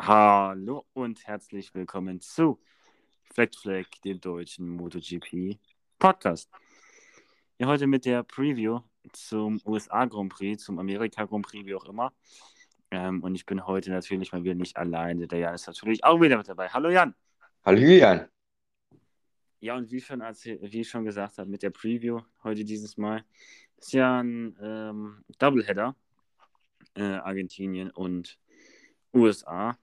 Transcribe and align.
Hallo 0.00 0.86
und 0.92 1.26
herzlich 1.26 1.74
willkommen 1.74 2.20
zu 2.20 2.60
Fleck 3.34 3.52
Fleck, 3.56 3.88
dem 4.04 4.20
deutschen 4.20 4.68
MotoGP 4.68 5.58
Podcast. 5.98 6.48
Ja, 7.58 7.66
heute 7.66 7.88
mit 7.88 8.04
der 8.04 8.22
Preview 8.22 8.80
zum 9.12 9.60
USA 9.66 10.04
Grand 10.04 10.32
Prix, 10.32 10.62
zum 10.62 10.78
Amerika 10.78 11.24
Grand 11.24 11.44
Prix, 11.44 11.66
wie 11.66 11.74
auch 11.74 11.84
immer. 11.86 12.12
Ähm, 12.92 13.24
und 13.24 13.34
ich 13.34 13.44
bin 13.44 13.66
heute 13.66 13.90
natürlich 13.90 14.30
mal 14.30 14.44
wieder 14.44 14.54
nicht 14.54 14.76
alleine. 14.76 15.26
Der 15.26 15.40
Jan 15.40 15.54
ist 15.56 15.66
natürlich 15.66 16.04
auch 16.04 16.20
wieder 16.20 16.38
mit 16.38 16.48
dabei. 16.48 16.68
Hallo 16.68 16.90
Jan. 16.90 17.16
Hallo 17.64 17.80
Julian. 17.80 18.28
Ja, 19.58 19.76
und 19.76 19.90
wie 19.90 20.00
schon, 20.00 20.20
wie 20.20 20.80
ich 20.80 20.88
schon 20.88 21.04
gesagt 21.04 21.38
habe, 21.38 21.50
mit 21.50 21.64
der 21.64 21.70
Preview 21.70 22.20
heute 22.44 22.64
dieses 22.64 22.96
Mal 22.96 23.24
ist 23.76 23.92
ja 23.92 24.20
ein 24.20 24.56
ähm, 24.62 25.24
Doubleheader. 25.40 25.96
Äh, 26.94 27.02
Argentinien 27.02 27.90
und 27.90 28.38
USA. 29.12 29.76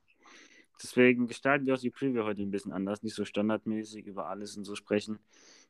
Deswegen 0.81 1.27
gestalten 1.27 1.65
wir 1.65 1.73
auch 1.75 1.79
die 1.79 1.89
Preview 1.89 2.23
heute 2.23 2.41
ein 2.41 2.51
bisschen 2.51 2.73
anders, 2.73 3.03
nicht 3.03 3.15
so 3.15 3.25
standardmäßig 3.25 4.05
über 4.05 4.27
alles 4.27 4.57
und 4.57 4.65
so 4.65 4.75
sprechen. 4.75 5.19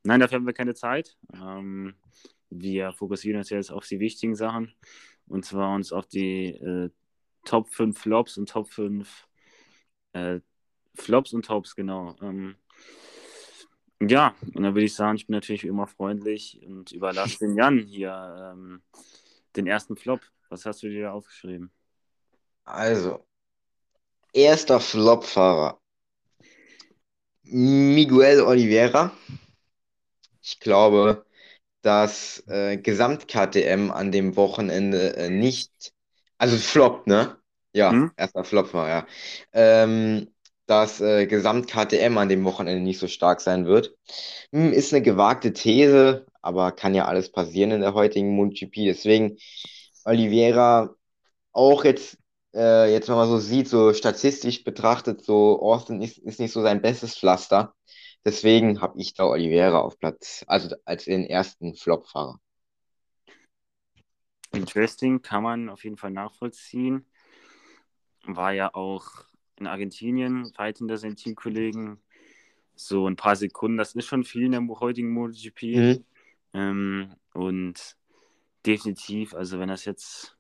Nein, 0.04 0.20
dafür 0.20 0.38
haben 0.38 0.46
wir 0.46 0.54
keine 0.54 0.76
Zeit. 0.76 1.18
Ähm, 1.34 1.96
wir 2.50 2.94
fokussieren 2.94 3.40
uns 3.40 3.49
jetzt 3.49 3.72
auf 3.72 3.88
die 3.88 3.99
wichtigen 3.99 4.36
Sachen 4.36 4.73
und 5.27 5.46
zwar 5.46 5.73
uns 5.76 5.91
auf 5.91 6.08
die 6.08 6.48
äh, 6.55 6.90
Top 7.44 7.70
5 7.70 7.98
Flops 7.98 8.38
und 8.38 8.49
Top 8.49 8.70
5 8.70 9.27
äh, 10.13 10.40
Flops 10.96 11.34
und 11.34 11.46
Tops, 11.46 11.76
genau. 11.76 12.16
Ähm, 12.22 12.55
ja, 14.02 14.35
und 14.41 14.63
dann 14.63 14.76
würde 14.76 14.85
ich 14.85 14.96
sagen, 14.96 15.16
ich 15.16 15.27
bin 15.27 15.35
natürlich 15.35 15.66
immer 15.66 15.88
freundlich 15.88 16.62
und 16.66 16.91
überlasse 16.91 17.40
den 17.40 17.55
Jan 17.55 17.80
hier 17.80 18.54
ähm, 18.54 18.82
den 19.55 19.68
ersten 19.68 19.96
Flop. 19.96 20.22
Was 20.49 20.66
hast 20.66 20.84
du 20.84 20.90
dir 20.90 21.13
aufgeschrieben? 21.13 21.72
Also, 22.63 23.26
erster 24.35 24.80
Flop-Fahrer. 24.80 25.80
Miguel 27.43 28.41
Oliveira. 28.41 29.12
Ich 30.41 30.60
glaube, 30.60 31.26
dass 31.82 32.43
äh, 32.48 32.77
Gesamt-KTM 32.77 33.91
an 33.91 34.12
dem 34.12 34.35
Wochenende 34.35 35.15
äh, 35.15 35.29
nicht, 35.29 35.93
also 36.37 36.57
Flop, 36.57 37.07
ne? 37.07 37.37
Ja, 37.73 37.91
hm? 37.91 38.12
erster 38.18 38.43
Flop 38.43 38.73
war, 38.73 38.90
ja. 38.90 39.07
Ähm, 39.54 40.34
dass 40.65 40.99
äh, 40.99 41.27
Gesamt-KTM 41.27 42.17
an 42.17 42.29
dem 42.29 42.43
Wochenende 42.43 42.82
nicht 42.84 42.99
so 42.99 43.07
stark 43.07 43.40
sein 43.41 43.65
wird. 43.65 43.95
Hm, 44.51 44.73
ist 44.73 44.93
eine 44.93 45.04
gewagte 45.04 45.54
These, 45.54 46.26
aber 46.41 46.71
kann 46.71 46.95
ja 46.95 47.05
alles 47.05 47.32
passieren 47.32 47.71
in 47.71 47.82
der 47.82 47.93
heutigen 47.93 48.35
MotoGP. 48.35 48.85
Deswegen 48.85 49.38
Oliveira 50.04 50.95
auch 51.51 51.84
jetzt, 51.85 52.17
äh, 52.55 52.91
jetzt 52.91 53.09
wenn 53.09 53.15
man 53.15 53.27
so 53.27 53.37
sieht, 53.37 53.67
so 53.67 53.93
statistisch 53.93 54.63
betrachtet, 54.63 55.21
so 55.21 55.61
Austin 55.61 56.01
ist, 56.01 56.17
ist 56.17 56.39
nicht 56.39 56.53
so 56.53 56.61
sein 56.61 56.81
bestes 56.81 57.17
Pflaster. 57.17 57.75
Deswegen 58.23 58.81
habe 58.81 58.99
ich 58.99 59.13
da 59.13 59.25
Oliveira 59.25 59.79
auf 59.79 59.99
Platz, 59.99 60.43
also 60.48 60.76
als 60.85 61.05
den 61.05 61.26
ersten 61.26 61.76
Flop-Fahrer. 61.76 62.39
Interesting, 64.51 65.22
kann 65.22 65.44
man 65.44 65.69
auf 65.69 65.83
jeden 65.83 65.97
Fall 65.97 66.11
nachvollziehen. 66.11 67.06
War 68.25 68.53
ja 68.53 68.73
auch 68.73 69.06
in 69.57 69.67
Argentinien 69.67 70.51
weit 70.57 70.79
hinter 70.79 70.97
seinen 70.97 71.17
Teamkollegen. 71.17 72.00
So 72.75 73.07
ein 73.07 73.16
paar 73.16 73.35
Sekunden, 73.35 73.78
das 73.78 73.94
ist 73.94 74.06
schon 74.06 74.23
viel 74.23 74.44
in 74.44 74.51
der 74.51 74.79
heutigen 74.79 75.11
MotoGP. 75.11 75.63
Mhm. 75.63 76.06
Ähm, 76.53 77.16
und 77.33 77.95
definitiv, 78.66 79.33
also 79.33 79.59
wenn 79.59 79.69
das 79.69 79.85
jetzt 79.85 80.38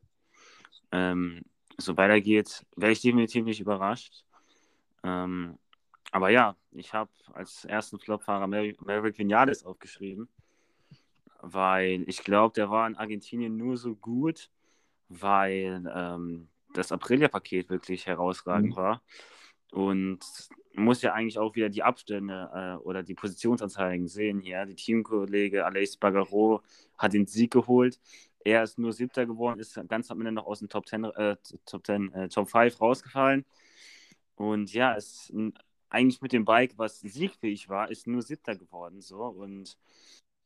ähm, 0.91 1.43
so 1.77 1.97
weitergeht, 1.97 2.65
wäre 2.75 2.91
ich 2.91 3.01
definitiv 3.01 3.45
nicht 3.45 3.59
überrascht. 3.59 4.23
Ähm, 5.03 5.57
aber 6.11 6.29
ja, 6.29 6.55
ich 6.71 6.93
habe 6.93 7.11
als 7.33 7.65
ersten 7.65 7.99
Flopfahrer 7.99 8.47
Maverick 8.47 9.17
Vinales 9.17 9.65
aufgeschrieben, 9.65 10.29
weil 11.41 12.03
ich 12.07 12.23
glaube, 12.23 12.53
der 12.53 12.69
war 12.69 12.87
in 12.87 12.95
Argentinien 12.95 13.57
nur 13.57 13.77
so 13.77 13.95
gut, 13.95 14.49
weil 15.09 15.83
ähm, 15.93 16.47
das 16.73 16.91
Aprilia-Paket 16.91 17.69
wirklich 17.69 18.05
herausragend 18.05 18.71
mhm. 18.71 18.75
war. 18.75 19.01
Und 19.71 20.19
muss 20.73 21.01
ja 21.01 21.13
eigentlich 21.13 21.37
auch 21.37 21.55
wieder 21.55 21.69
die 21.69 21.83
Abstände 21.83 22.49
äh, 22.53 22.83
oder 22.83 23.03
die 23.03 23.13
Positionsanzeigen 23.13 24.07
sehen 24.07 24.39
hier. 24.39 24.65
Die 24.65 24.75
Teamkollege 24.75 25.65
Aleix 25.65 25.97
Bagaro 25.97 26.61
hat 26.97 27.13
den 27.13 27.25
Sieg 27.25 27.51
geholt. 27.51 27.99
Er 28.45 28.63
ist 28.63 28.77
nur 28.79 28.93
Siebter 28.93 29.25
geworden, 29.25 29.59
ist 29.59 29.77
ganz 29.89 30.09
am 30.11 30.19
Ende 30.21 30.31
noch 30.31 30.45
aus 30.45 30.59
dem 30.59 30.69
Top 30.69 30.87
10, 30.87 31.03
äh, 31.05 31.37
Top 31.65 31.85
10, 31.85 32.13
äh, 32.13 32.29
Top 32.29 32.49
5 32.49 32.79
rausgefallen. 32.79 33.45
Und 34.35 34.73
ja, 34.73 34.93
ist 34.93 35.33
eigentlich 35.89 36.21
mit 36.21 36.31
dem 36.33 36.45
Bike, 36.45 36.73
was 36.77 36.99
siegfähig 37.01 37.69
war, 37.69 37.89
ist 37.91 38.07
nur 38.07 38.21
Siebter 38.21 38.55
geworden. 38.55 39.01
So. 39.01 39.17
Und 39.17 39.77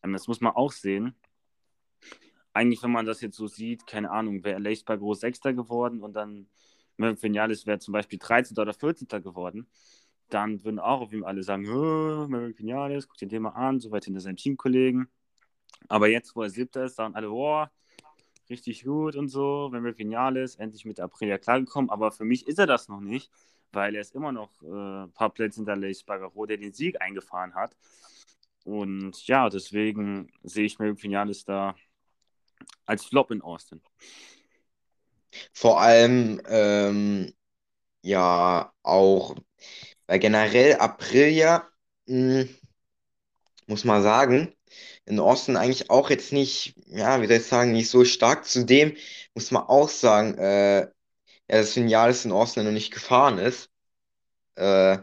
ähm, 0.03 0.13
das 0.13 0.27
muss 0.27 0.41
man 0.41 0.53
auch 0.55 0.71
sehen. 0.71 1.15
Eigentlich, 2.53 2.81
wenn 2.83 2.91
man 2.91 3.05
das 3.05 3.21
jetzt 3.21 3.37
so 3.37 3.47
sieht, 3.47 3.85
keine 3.87 4.11
Ahnung, 4.11 4.43
wäre 4.43 4.55
Aleix 4.57 4.83
Bagaro 4.83 5.13
Sechster 5.13 5.53
geworden 5.53 6.01
und 6.03 6.13
dann 6.13 6.47
Merck 6.97 7.21
Vinales 7.21 7.65
wäre 7.65 7.79
zum 7.79 7.93
Beispiel 7.93 8.19
13. 8.19 8.57
oder 8.57 8.73
14. 8.73 9.07
geworden 9.21 9.67
dann 10.29 10.63
würden 10.63 10.79
auch 10.79 11.01
auf 11.01 11.13
ihm 11.13 11.23
alle 11.23 11.43
sagen, 11.43 11.63
Merrick 12.29 12.59
Vinales, 12.59 13.07
guck 13.07 13.17
dir 13.17 13.27
den 13.27 13.43
mal 13.43 13.49
an, 13.49 13.79
so 13.79 13.91
weit 13.91 14.05
hinter 14.05 14.21
seinen 14.21 14.37
Teamkollegen. 14.37 15.09
Aber 15.87 16.07
jetzt, 16.07 16.35
wo 16.35 16.43
er 16.43 16.49
siebter 16.49 16.85
ist, 16.85 16.95
sagen 16.95 17.15
alle, 17.15 17.29
boah, 17.29 17.71
richtig 18.49 18.83
gut 18.83 19.15
und 19.15 19.29
so, 19.29 19.69
wenn 19.71 19.83
wir 19.83 19.97
Vinales 19.97 20.55
endlich 20.55 20.85
mit 20.85 20.99
Aprilia 20.99 21.37
klargekommen. 21.37 21.89
Aber 21.89 22.11
für 22.11 22.25
mich 22.25 22.47
ist 22.47 22.59
er 22.59 22.67
das 22.67 22.87
noch 22.87 22.99
nicht, 23.01 23.31
weil 23.71 23.95
er 23.95 24.01
ist 24.01 24.15
immer 24.15 24.31
noch 24.31 24.49
äh, 24.63 25.03
ein 25.03 25.11
paar 25.11 25.29
Plätze 25.29 25.57
hinter 25.57 25.75
Leis 25.75 26.03
Bagaro, 26.03 26.45
der 26.45 26.57
den 26.57 26.73
Sieg 26.73 27.01
eingefahren 27.01 27.55
hat. 27.55 27.75
Und 28.65 29.25
ja, 29.27 29.49
deswegen 29.49 30.31
sehe 30.43 30.65
ich 30.65 30.79
Merrick 30.79 31.01
Vinales 31.01 31.45
da 31.45 31.75
als 32.85 33.05
Flop 33.05 33.31
in 33.31 33.41
Austin. 33.41 33.81
Vor 35.53 35.79
allem, 35.79 36.41
ähm, 36.47 37.33
ja, 38.01 38.73
auch 38.83 39.35
weil 40.09 40.17
generell 40.17 40.75
Aprilia, 40.77 41.69
mh, 42.07 42.41
hm, 42.41 42.49
muss 43.67 43.85
man 43.85 44.01
sagen, 44.01 44.55
in 45.05 45.19
Austin 45.19 45.57
eigentlich 45.57 45.89
auch 45.89 46.09
jetzt 46.09 46.33
nicht, 46.33 46.75
ja, 46.87 47.21
wie 47.21 47.27
soll 47.27 47.37
ich 47.37 47.45
sagen, 47.45 47.71
nicht 47.71 47.89
so 47.89 48.05
stark. 48.05 48.45
Zudem 48.45 48.95
muss 49.33 49.51
man 49.51 49.63
auch 49.63 49.89
sagen, 49.89 50.37
äh, 50.37 50.81
ja, 50.81 50.89
dass 51.47 51.75
Vinales 51.75 52.25
in 52.25 52.31
Austin 52.31 52.65
noch 52.65 52.71
nicht 52.71 52.91
gefahren 52.93 53.37
ist, 53.39 53.69
äh, 54.55 54.97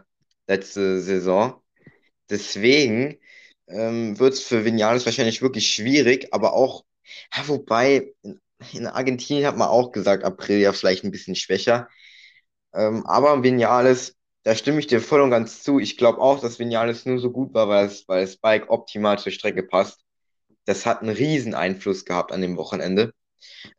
letzte 0.48 1.00
Saison. 1.02 1.62
Deswegen 2.30 3.18
ähm, 3.68 4.18
wird 4.18 4.34
es 4.34 4.42
für 4.42 4.64
Vinales 4.64 5.06
wahrscheinlich 5.06 5.42
wirklich 5.42 5.72
schwierig, 5.72 6.28
aber 6.32 6.54
auch, 6.54 6.84
ja, 7.34 7.48
wobei, 7.48 8.14
in, 8.22 8.40
in 8.72 8.86
Argentinien 8.86 9.46
hat 9.46 9.56
man 9.56 9.68
auch 9.68 9.92
gesagt, 9.92 10.24
Aprilia 10.24 10.72
vielleicht 10.72 11.04
ein 11.04 11.10
bisschen 11.12 11.36
schwächer. 11.36 11.88
Ähm, 12.74 13.06
aber 13.06 13.42
Vinales 13.42 14.15
da 14.46 14.54
stimme 14.54 14.78
ich 14.78 14.86
dir 14.86 15.00
voll 15.00 15.22
und 15.22 15.30
ganz 15.30 15.64
zu. 15.64 15.80
Ich 15.80 15.96
glaube 15.96 16.20
auch, 16.20 16.38
dass 16.38 16.60
Vinales 16.60 17.04
nur 17.04 17.18
so 17.18 17.32
gut 17.32 17.52
war, 17.52 17.68
weil, 17.68 17.86
es, 17.86 18.06
weil 18.06 18.20
das 18.20 18.36
Bike 18.36 18.70
optimal 18.70 19.18
zur 19.18 19.32
Strecke 19.32 19.64
passt. 19.64 20.04
Das 20.66 20.86
hat 20.86 21.02
einen 21.02 21.16
riesen 21.16 21.52
Einfluss 21.52 22.04
gehabt 22.04 22.30
an 22.30 22.42
dem 22.42 22.56
Wochenende. 22.56 23.12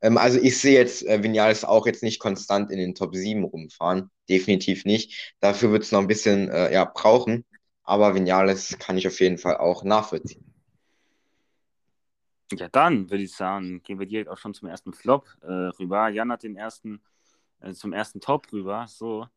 Ähm, 0.01 0.17
also 0.17 0.37
ich 0.41 0.59
sehe 0.59 0.77
jetzt 0.77 1.07
äh, 1.07 1.23
Vinales 1.23 1.63
auch 1.63 1.85
jetzt 1.85 2.03
nicht 2.03 2.19
konstant 2.19 2.69
in 2.69 2.79
den 2.79 2.95
Top 2.95 3.15
7 3.15 3.45
rumfahren. 3.45 4.11
Definitiv 4.27 4.83
nicht. 4.83 5.33
Dafür 5.39 5.71
wird 5.71 5.83
es 5.83 5.93
noch 5.93 6.01
ein 6.01 6.07
bisschen 6.07 6.49
äh, 6.49 6.73
ja, 6.73 6.83
brauchen. 6.83 7.45
Aber 7.83 8.13
Vinales 8.13 8.77
kann 8.77 8.97
ich 8.97 9.07
auf 9.07 9.21
jeden 9.21 9.37
Fall 9.37 9.55
auch 9.55 9.85
nachvollziehen. 9.85 10.53
Ja, 12.51 12.67
dann 12.67 13.09
würde 13.09 13.23
ich 13.23 13.33
sagen, 13.33 13.81
gehen 13.83 13.99
wir 13.99 14.05
direkt 14.05 14.29
auch 14.29 14.37
schon 14.37 14.53
zum 14.53 14.67
ersten 14.67 14.91
Flop 14.91 15.29
äh, 15.43 15.49
rüber. 15.79 16.09
Jan 16.09 16.29
hat 16.29 16.43
den 16.43 16.57
ersten, 16.57 17.01
äh, 17.61 17.71
zum 17.71 17.93
ersten 17.93 18.19
Top 18.19 18.51
rüber. 18.51 18.85
So. 18.89 19.27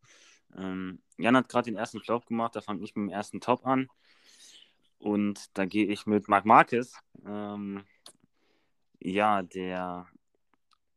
Ähm, 0.56 1.00
Jan 1.18 1.36
hat 1.36 1.48
gerade 1.48 1.70
den 1.70 1.76
ersten 1.76 2.00
Flop 2.00 2.26
gemacht, 2.26 2.56
da 2.56 2.60
fange 2.60 2.82
ich 2.82 2.94
mit 2.96 3.08
dem 3.08 3.12
ersten 3.12 3.40
Top 3.40 3.66
an. 3.66 3.88
Und 4.98 5.56
da 5.56 5.64
gehe 5.64 5.86
ich 5.86 6.06
mit 6.06 6.28
Marc 6.28 6.44
Marquez. 6.44 6.94
Ähm, 7.24 7.84
ja, 9.00 9.42
der 9.42 10.06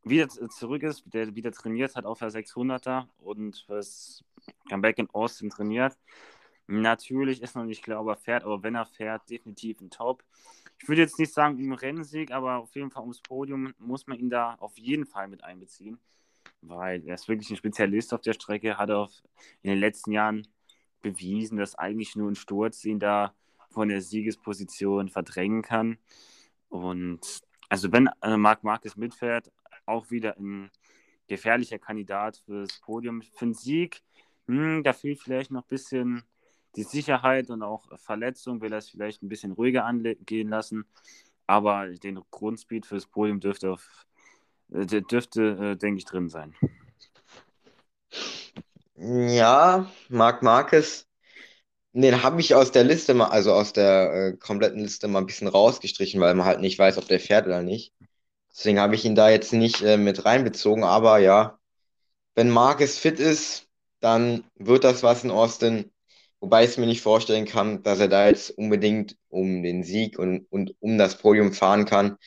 wieder 0.04 0.28
zurück 0.28 0.84
ist, 0.84 1.04
der 1.06 1.36
wieder 1.36 1.52
trainiert 1.52 1.96
hat 1.96 2.06
auf 2.06 2.20
der 2.20 2.30
600er 2.30 3.08
und 3.20 3.64
fürs 3.66 4.24
Comeback 4.68 4.98
in 4.98 5.10
Austin 5.12 5.50
trainiert. 5.50 5.98
Natürlich 6.68 7.42
ist 7.42 7.56
noch 7.56 7.64
nicht 7.64 7.84
klar, 7.84 8.02
ob 8.02 8.08
er 8.08 8.18
fährt, 8.18 8.44
aber 8.44 8.64
wenn 8.64 8.76
er 8.76 8.86
fährt, 8.86 9.30
definitiv 9.30 9.80
ein 9.80 9.90
Top. 9.90 10.24
Ich 10.82 10.88
würde 10.90 11.02
jetzt 11.02 11.20
nicht 11.20 11.34
sagen 11.34 11.60
im 11.60 11.74
Rennsieg, 11.74 12.32
aber 12.32 12.58
auf 12.58 12.76
jeden 12.76 12.92
Fall 12.92 13.04
ums 13.04 13.22
Podium 13.22 13.74
muss 13.78 14.08
man 14.08 14.20
ihn 14.20 14.30
da 14.30 14.56
auf 14.56 14.78
jeden 14.78 15.06
Fall 15.06 15.30
mit 15.30 15.44
einbeziehen 15.44 16.00
weil 16.64 17.06
er 17.06 17.16
ist 17.16 17.28
wirklich 17.28 17.50
ein 17.50 17.58
Spezialist 17.58 18.14
auf 18.14 18.22
der 18.22 18.34
Strecke, 18.34 18.78
hat 18.78 18.92
auch 18.92 19.12
in 19.62 19.70
den 19.70 19.80
letzten 19.80 20.12
Jahren 20.12 20.48
bewiesen, 21.02 21.58
dass 21.58 21.76
eigentlich 21.76 22.16
nur 22.16 22.30
ein 22.30 22.36
Sturz 22.36 22.86
ihn 22.86 23.00
da 23.00 23.34
von 23.72 23.90
der 23.90 24.02
Siegesposition 24.02 25.10
verdrängen 25.10 25.62
kann. 25.62 25.98
Und 26.70 27.42
also 27.70 27.92
wenn 27.92 28.10
äh, 28.22 28.38
Marc 28.38 28.64
Marquez 28.64 28.96
mitfährt, 28.96 29.52
auch 29.86 30.10
wieder 30.12 30.38
ein 30.38 30.72
gefährlicher 31.28 31.80
Kandidat 31.80 32.38
fürs 32.46 32.80
Podium. 32.82 33.22
Für 33.22 33.46
den 33.46 33.54
Sieg 33.54 34.02
hm, 34.48 34.84
da 34.84 34.94
fehlt 34.94 35.22
vielleicht 35.22 35.52
noch 35.52 35.64
ein 35.64 35.70
bisschen 35.70 36.24
die 36.76 36.84
Sicherheit 36.84 37.50
und 37.50 37.64
auch 37.64 37.88
Verletzung, 38.00 38.62
will 38.62 38.74
er 38.74 38.80
es 38.80 38.90
vielleicht 38.90 39.22
ein 39.24 39.30
bisschen 39.30 39.52
ruhiger 39.52 39.86
angehen 39.86 40.50
lassen. 40.50 40.86
Aber 41.48 41.88
den 41.88 42.20
Grundspeed 42.32 42.86
fürs 42.86 43.06
Podium 43.06 43.40
dürfte, 43.40 43.72
auf, 43.72 44.06
äh, 44.74 45.02
dürfte 45.02 45.74
äh, 45.74 45.76
denke 45.78 46.00
ich, 46.00 46.06
drin 46.06 46.30
sein. 46.30 46.54
Ja, 48.96 49.92
Marc 50.10 50.44
Marquez, 50.44 51.08
den 51.94 52.24
habe 52.24 52.42
ich 52.42 52.56
aus 52.56 52.72
der 52.72 52.84
Liste 52.84 53.14
mal, 53.14 53.28
also 53.28 53.54
aus 53.54 53.74
der 53.74 54.14
äh, 54.34 54.38
kompletten 54.38 54.82
Liste 54.82 55.08
mal 55.08 55.20
ein 55.20 55.26
bisschen 55.26 55.48
rausgestrichen, 55.48 56.22
weil 56.22 56.36
man 56.36 56.46
halt 56.46 56.62
nicht 56.62 56.80
weiß, 56.80 56.98
ob 56.98 57.08
der 57.08 57.20
fährt 57.20 57.46
oder 57.48 57.64
nicht. 57.64 57.94
Deswegen 58.52 58.80
habe 58.80 58.96
ich 58.96 59.06
ihn 59.06 59.16
da 59.16 59.30
jetzt 59.30 59.54
nicht 59.54 59.82
äh, 59.82 59.98
mit 59.98 60.26
reinbezogen, 60.26 60.84
aber 60.84 61.20
ja, 61.20 61.60
wenn 62.36 62.50
Marquez 62.50 62.98
fit 62.98 63.20
ist, 63.20 63.68
dann 64.00 64.44
wird 64.56 64.84
das 64.84 65.04
was 65.04 65.24
in 65.24 65.32
Austin. 65.32 65.92
Wobei 66.40 66.64
ich 66.66 66.72
es 66.72 66.78
mir 66.78 66.88
nicht 66.88 67.02
vorstellen 67.02 67.46
kann, 67.46 67.84
dass 67.84 68.00
er 68.00 68.10
da 68.10 68.28
jetzt 68.28 68.52
unbedingt 68.52 69.18
um 69.30 69.64
den 69.64 69.84
Sieg 69.84 70.20
und, 70.20 70.46
und 70.52 70.76
um 70.80 70.98
das 70.98 71.18
Podium 71.18 71.54
fahren 71.54 71.86
kann. 71.86 72.18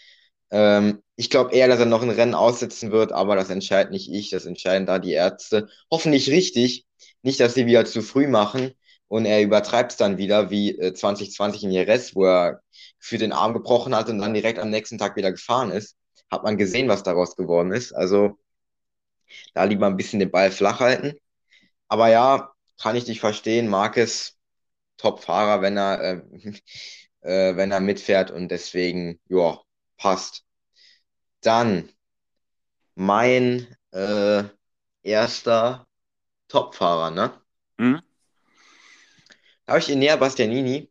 Ähm, 0.56 1.02
ich 1.16 1.28
glaube 1.28 1.52
eher, 1.54 1.68
dass 1.68 1.80
er 1.80 1.86
noch 1.86 2.02
ein 2.02 2.08
Rennen 2.10 2.34
aussetzen 2.34 2.90
wird, 2.90 3.12
aber 3.12 3.36
das 3.36 3.50
entscheidet 3.50 3.92
nicht 3.92 4.10
ich, 4.10 4.30
das 4.30 4.46
entscheiden 4.46 4.86
da 4.86 4.98
die 4.98 5.12
Ärzte. 5.12 5.68
Hoffentlich 5.90 6.30
richtig. 6.30 6.86
Nicht, 7.22 7.40
dass 7.40 7.54
sie 7.54 7.66
wieder 7.66 7.84
zu 7.84 8.00
früh 8.02 8.26
machen 8.26 8.72
und 9.08 9.26
er 9.26 9.42
übertreibt 9.42 9.92
es 9.92 9.98
dann 9.98 10.16
wieder 10.18 10.50
wie 10.50 10.78
äh, 10.78 10.94
2020 10.94 11.64
in 11.64 11.72
Jerez, 11.72 12.14
wo 12.14 12.24
er 12.24 12.62
für 12.98 13.18
den 13.18 13.32
Arm 13.32 13.52
gebrochen 13.52 13.94
hat 13.94 14.08
und 14.08 14.18
dann 14.18 14.32
direkt 14.34 14.58
am 14.58 14.70
nächsten 14.70 14.96
Tag 14.98 15.16
wieder 15.16 15.30
gefahren 15.32 15.70
ist. 15.70 15.96
Hat 16.30 16.42
man 16.42 16.56
gesehen, 16.56 16.88
was 16.88 17.02
daraus 17.02 17.36
geworden 17.36 17.72
ist. 17.72 17.92
Also 17.92 18.38
da 19.54 19.64
lieber 19.64 19.86
ein 19.86 19.96
bisschen 19.98 20.20
den 20.20 20.30
Ball 20.30 20.50
flach 20.50 20.80
halten. 20.80 21.14
Aber 21.88 22.08
ja, 22.08 22.52
kann 22.80 22.96
ich 22.96 23.04
dich 23.04 23.20
verstehen. 23.20 23.68
Marcus, 23.68 24.36
Top-Fahrer, 24.98 25.62
wenn 25.62 25.76
er, 25.76 26.00
äh, 26.02 26.22
äh, 27.22 27.56
wenn 27.56 27.72
er 27.72 27.80
mitfährt 27.80 28.30
und 28.30 28.48
deswegen, 28.50 29.20
ja, 29.28 29.60
passt. 29.98 30.45
Dann 31.46 31.90
mein 32.94 33.66
äh, 33.93 34.44
erster 35.02 35.87
Top-Fahrer, 36.48 37.10
ne? 37.10 37.40
Mhm. 37.78 38.02
Da 39.64 39.72
habe 39.72 39.81
ich 39.81 39.90
Enea 39.90 40.16
Bastianini. 40.16 40.90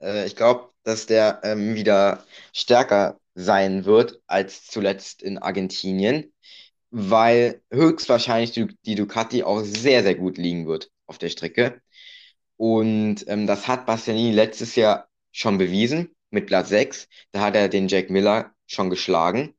Äh, 0.00 0.26
ich 0.26 0.36
glaube, 0.36 0.70
dass 0.84 1.06
der 1.06 1.40
ähm, 1.44 1.74
wieder 1.74 2.24
stärker 2.52 3.18
sein 3.34 3.84
wird 3.84 4.20
als 4.26 4.66
zuletzt 4.66 5.22
in 5.22 5.38
Argentinien 5.38 6.34
weil 6.96 7.60
höchstwahrscheinlich 7.72 8.52
die, 8.52 8.94
Ducati 8.94 9.42
auch 9.42 9.62
sehr, 9.64 10.04
sehr 10.04 10.14
gut 10.14 10.38
liegen 10.38 10.68
wird 10.68 10.92
auf 11.06 11.18
der 11.18 11.28
Strecke. 11.28 11.82
Und 12.56 13.26
ähm, 13.26 13.48
das 13.48 13.66
hat 13.66 13.84
Bastianini 13.84 14.32
letztes 14.32 14.76
Jahr 14.76 15.08
schon 15.32 15.58
bewiesen 15.58 16.14
mit 16.30 16.46
Platz 16.46 16.68
6. 16.68 17.08
Da 17.32 17.40
hat 17.40 17.56
er 17.56 17.68
den 17.68 17.88
Jack 17.88 18.10
Miller 18.10 18.54
schon 18.68 18.90
geschlagen. 18.90 19.56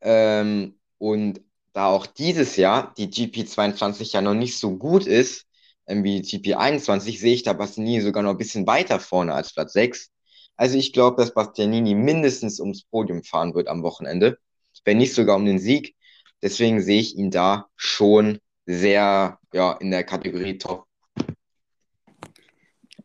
Ähm, 0.00 0.78
und 0.98 1.40
da 1.72 1.86
auch 1.86 2.06
dieses 2.06 2.56
Jahr 2.56 2.94
die 2.96 3.08
GP22 3.08 4.12
ja 4.12 4.20
noch 4.20 4.34
nicht 4.34 4.58
so 4.58 4.76
gut 4.76 5.06
ist 5.06 5.46
ähm, 5.90 6.04
wie 6.04 6.20
die 6.20 6.38
GP21, 6.38 7.18
sehe 7.18 7.34
ich 7.34 7.42
da 7.42 7.52
Bastianini 7.52 8.00
sogar 8.00 8.22
noch 8.22 8.30
ein 8.30 8.38
bisschen 8.38 8.66
weiter 8.66 9.00
vorne 9.00 9.34
als 9.34 9.52
Platz 9.52 9.72
6. 9.72 10.10
Also 10.56 10.78
ich 10.78 10.92
glaube, 10.92 11.16
dass 11.16 11.34
Bastianini 11.34 11.94
mindestens 11.94 12.60
ums 12.60 12.84
Podium 12.84 13.24
fahren 13.24 13.54
wird 13.54 13.68
am 13.68 13.82
Wochenende, 13.82 14.38
wenn 14.84 14.98
nicht 14.98 15.14
sogar 15.14 15.36
um 15.36 15.44
den 15.44 15.58
Sieg. 15.58 15.96
Deswegen 16.42 16.80
sehe 16.80 17.00
ich 17.00 17.16
ihn 17.16 17.30
da 17.30 17.68
schon 17.76 18.38
sehr 18.66 19.38
ja, 19.52 19.72
in 19.72 19.90
der 19.90 20.04
Kategorie 20.04 20.58
Top. 20.58 20.86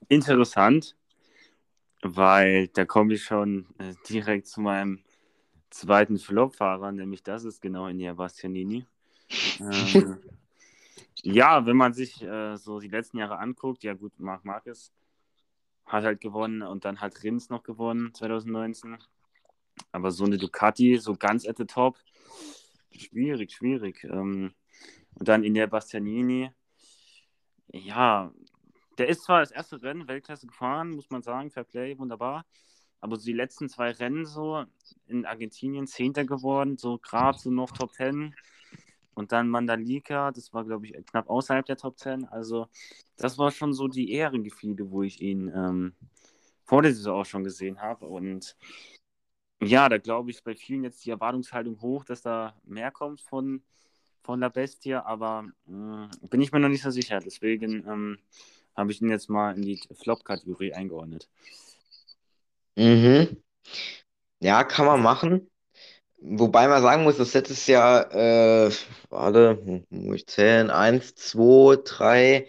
Interessant, 0.07 0.95
weil 2.01 2.67
da 2.67 2.85
komme 2.85 3.15
ich 3.15 3.23
schon 3.23 3.67
äh, 3.79 3.93
direkt 4.07 4.47
zu 4.47 4.61
meinem 4.61 5.04
zweiten 5.75 6.17
Flop-Fahrer, 6.17 6.91
nämlich 6.91 7.23
das 7.23 7.43
ist 7.43 7.61
genau 7.61 7.87
Inia 7.87 8.13
Bastianini. 8.13 8.85
ähm, 9.59 10.17
ja, 11.23 11.65
wenn 11.65 11.77
man 11.77 11.93
sich 11.93 12.21
äh, 12.21 12.57
so 12.57 12.79
die 12.79 12.87
letzten 12.87 13.17
Jahre 13.17 13.37
anguckt, 13.39 13.83
ja 13.83 13.93
gut, 13.93 14.19
Marc 14.19 14.45
Marquez 14.45 14.91
hat 15.85 16.03
halt 16.03 16.21
gewonnen 16.21 16.61
und 16.61 16.85
dann 16.85 17.01
hat 17.01 17.23
Rins 17.23 17.49
noch 17.49 17.63
gewonnen 17.63 18.13
2019. 18.13 18.97
Aber 19.91 20.11
so 20.11 20.23
eine 20.23 20.37
Ducati, 20.37 20.97
so 20.97 21.15
ganz 21.15 21.47
at 21.47 21.57
the 21.57 21.65
top, 21.65 21.97
Schwierig, 22.97 23.51
schwierig. 23.51 24.03
Ähm, 24.05 24.53
und 25.15 25.27
dann 25.27 25.43
in 25.43 25.53
der 25.53 25.67
Bastianini, 25.67 26.51
ja, 27.67 28.31
der 28.97 29.09
ist 29.09 29.23
zwar 29.23 29.41
das 29.41 29.51
erste 29.51 29.81
Rennen 29.81 30.07
Weltklasse 30.07 30.47
gefahren, 30.47 30.91
muss 30.91 31.09
man 31.09 31.21
sagen, 31.21 31.51
Fair 31.51 31.63
Play, 31.63 31.97
wunderbar. 31.97 32.45
Aber 33.01 33.17
so 33.17 33.25
die 33.25 33.33
letzten 33.33 33.69
zwei 33.69 33.91
Rennen 33.91 34.25
so 34.25 34.65
in 35.07 35.25
Argentinien 35.25 35.87
Zehnter 35.87 36.25
geworden, 36.25 36.77
so 36.77 36.97
gerade 36.97 37.37
so 37.37 37.51
noch 37.51 37.71
Top 37.71 37.93
Ten. 37.93 38.35
Und 39.13 39.31
dann 39.31 39.49
Mandalika, 39.49 40.31
das 40.31 40.53
war, 40.53 40.65
glaube 40.65 40.85
ich, 40.87 41.05
knapp 41.05 41.29
außerhalb 41.29 41.65
der 41.65 41.77
Top 41.77 41.97
Ten. 41.97 42.25
Also, 42.25 42.67
das 43.17 43.37
war 43.37 43.51
schon 43.51 43.73
so 43.73 43.87
die 43.87 44.11
Ehrengefühle, 44.11 44.91
wo 44.91 45.03
ich 45.03 45.21
ihn 45.21 45.51
ähm, 45.55 45.93
vor 46.65 46.81
der 46.81 46.93
Saison 46.93 47.21
auch 47.21 47.25
schon 47.25 47.43
gesehen 47.43 47.81
habe. 47.81 48.07
Und 48.07 48.57
ja, 49.61 49.87
da 49.87 49.97
glaube 49.97 50.31
ich 50.31 50.43
bei 50.43 50.55
vielen 50.55 50.83
jetzt 50.83 51.05
die 51.05 51.11
Erwartungshaltung 51.11 51.79
hoch, 51.81 52.03
dass 52.03 52.21
da 52.21 52.55
mehr 52.65 52.91
kommt 52.91 53.21
von, 53.21 53.63
von 54.21 54.39
La 54.39 54.49
Bestia, 54.49 55.05
aber 55.05 55.47
äh, 55.67 56.27
bin 56.27 56.41
ich 56.41 56.51
mir 56.51 56.59
noch 56.59 56.69
nicht 56.69 56.83
so 56.83 56.91
sicher. 56.91 57.19
Deswegen 57.19 57.87
ähm, 57.87 58.19
habe 58.75 58.91
ich 58.91 59.01
ihn 59.01 59.09
jetzt 59.09 59.29
mal 59.29 59.55
in 59.55 59.61
die 59.61 59.79
Flop-Kategorie 59.93 60.73
eingeordnet. 60.73 61.29
Mhm. 62.75 63.41
Ja, 64.39 64.63
kann 64.63 64.85
man 64.85 65.01
machen. 65.01 65.49
Wobei 66.19 66.67
man 66.67 66.81
sagen 66.81 67.03
muss, 67.03 67.17
dass 67.17 67.33
letztes 67.33 67.67
Jahr, 67.67 68.11
äh, 68.13 68.71
warte, 69.09 69.83
muss 69.89 70.17
ich 70.17 70.27
zählen, 70.27 70.69
eins, 70.71 71.15
zwei, 71.15 71.77
drei, 71.83 72.47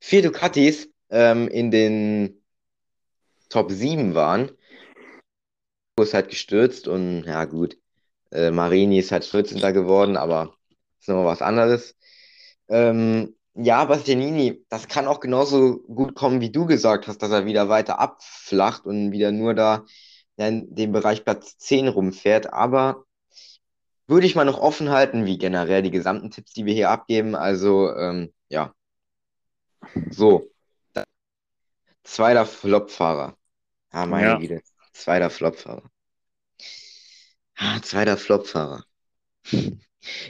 vier 0.00 0.22
Ducatis 0.22 0.88
ähm, 1.10 1.48
in 1.48 1.70
den 1.70 2.42
Top 3.48 3.70
7 3.72 4.14
waren 4.14 4.50
ist 6.00 6.14
halt 6.14 6.28
gestürzt 6.28 6.88
und 6.88 7.24
ja 7.24 7.44
gut, 7.44 7.78
äh, 8.32 8.50
Marini 8.50 8.98
ist 8.98 9.12
halt 9.12 9.24
14. 9.24 9.72
geworden, 9.72 10.16
aber 10.16 10.54
ist 11.00 11.08
nochmal 11.08 11.26
was 11.26 11.42
anderes. 11.42 11.96
Ähm, 12.68 13.33
ja, 13.54 13.84
Bastianini, 13.84 14.64
das 14.68 14.88
kann 14.88 15.06
auch 15.06 15.20
genauso 15.20 15.78
gut 15.82 16.14
kommen, 16.14 16.40
wie 16.40 16.50
du 16.50 16.66
gesagt 16.66 17.06
hast, 17.06 17.22
dass 17.22 17.30
er 17.30 17.46
wieder 17.46 17.68
weiter 17.68 18.00
abflacht 18.00 18.84
und 18.84 19.12
wieder 19.12 19.30
nur 19.30 19.54
da 19.54 19.84
in 20.36 20.74
dem 20.74 20.92
Bereich 20.92 21.24
Platz 21.24 21.56
10 21.58 21.88
rumfährt. 21.88 22.52
Aber 22.52 23.04
würde 24.06 24.26
ich 24.26 24.34
mal 24.34 24.44
noch 24.44 24.58
offen 24.58 24.90
halten, 24.90 25.24
wie 25.24 25.38
generell 25.38 25.82
die 25.82 25.92
gesamten 25.92 26.30
Tipps, 26.30 26.52
die 26.52 26.66
wir 26.66 26.74
hier 26.74 26.90
abgeben. 26.90 27.36
Also, 27.36 27.94
ähm, 27.94 28.32
ja. 28.48 28.74
So. 30.10 30.50
Zweiter 32.02 32.44
Flopfahrer. 32.46 33.36
Ah, 33.90 34.06
meine 34.06 34.26
ja. 34.26 34.38
Güte. 34.38 34.62
Zweiter 34.92 35.30
Flopfahrer. 35.30 35.88
Ah, 37.56 37.80
zweiter 37.82 38.16
Flopfahrer. 38.16 38.84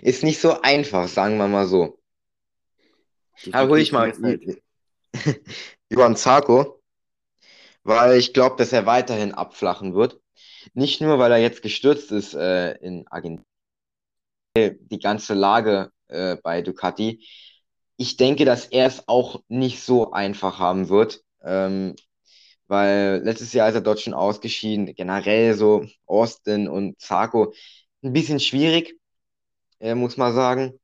Ist 0.02 0.23
nicht 0.23 0.40
so 0.40 0.61
einfach, 0.61 1.09
sagen 1.09 1.37
wir 1.38 1.49
mal 1.49 1.66
so. 1.66 1.99
Da 3.50 3.69
hole 3.69 3.81
ich 3.81 3.93
mal 3.93 4.12
Johann 5.91 6.17
Zarko, 6.17 6.83
weil 7.83 8.19
ich 8.19 8.33
glaube, 8.33 8.57
dass 8.57 8.73
er 8.73 8.87
weiterhin 8.87 9.33
abflachen 9.33 9.95
wird. 9.95 10.21
Nicht 10.73 11.00
nur, 11.00 11.19
weil 11.19 11.33
er 11.33 11.38
jetzt 11.38 11.62
gestürzt 11.62 12.11
ist 12.11 12.35
äh, 12.35 12.73
in 12.79 13.07
Argentinien, 13.09 13.45
die 14.57 14.99
ganze 14.99 15.35
Lage 15.35 15.91
äh, 16.09 16.37
bei 16.43 16.62
Ducati. 16.62 17.26
Ich 17.97 18.17
denke, 18.17 18.45
dass 18.45 18.67
er 18.67 18.87
es 18.87 19.07
auch 19.09 19.43
nicht 19.49 19.83
so 19.83 20.12
einfach 20.12 20.59
haben 20.59 20.88
wird. 20.88 21.23
Ähm, 21.43 21.95
weil 22.67 23.21
letztes 23.23 23.53
Jahr 23.53 23.69
ist 23.69 23.75
er 23.75 23.81
dort 23.83 24.00
schon 24.00 24.14
ausgeschieden. 24.14 24.95
Generell 24.95 25.55
so 25.55 25.87
Austin 26.07 26.69
und 26.69 27.00
Zarko 27.00 27.53
ein 28.03 28.12
bisschen 28.12 28.41
schwierig, 28.41 28.99
äh, 29.81 29.95
muss 29.95 30.17
man 30.17 30.35
sagen. 30.35 30.79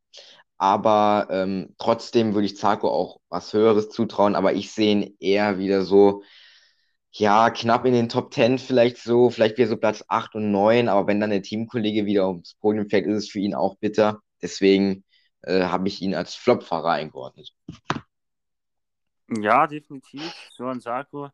Aber 0.61 1.29
ähm, 1.31 1.75
trotzdem 1.79 2.35
würde 2.35 2.45
ich 2.45 2.59
Zarko 2.59 2.91
auch 2.91 3.21
was 3.31 3.55
Höheres 3.55 3.89
zutrauen. 3.89 4.35
Aber 4.35 4.53
ich 4.53 4.71
sehe 4.73 4.93
ihn 4.93 5.17
eher 5.19 5.57
wieder 5.57 5.85
so, 5.85 6.23
ja, 7.13 7.49
knapp 7.49 7.87
in 7.87 7.95
den 7.95 8.11
Top 8.11 8.35
10 8.35 8.59
vielleicht 8.59 8.99
so, 8.99 9.31
vielleicht 9.31 9.57
wieder 9.57 9.69
so 9.69 9.79
Platz 9.79 10.05
8 10.07 10.35
und 10.35 10.51
9. 10.51 10.91
Aber 10.91 11.07
wenn 11.07 11.19
dann 11.19 11.31
der 11.31 11.41
Teamkollege 11.41 12.05
wieder 12.05 12.29
ums 12.29 12.57
Podium 12.57 12.91
fällt, 12.91 13.07
ist 13.07 13.25
es 13.25 13.31
für 13.31 13.39
ihn 13.39 13.55
auch 13.55 13.77
bitter. 13.79 14.21
Deswegen 14.43 15.03
äh, 15.45 15.63
habe 15.63 15.89
ich 15.89 16.03
ihn 16.03 16.15
als 16.15 16.35
Flopfahrer 16.35 16.91
eingeordnet. 16.91 17.55
Ja, 19.31 19.67
definitiv. 19.67 20.31
Johann 20.59 20.81
Sarko 20.81 21.31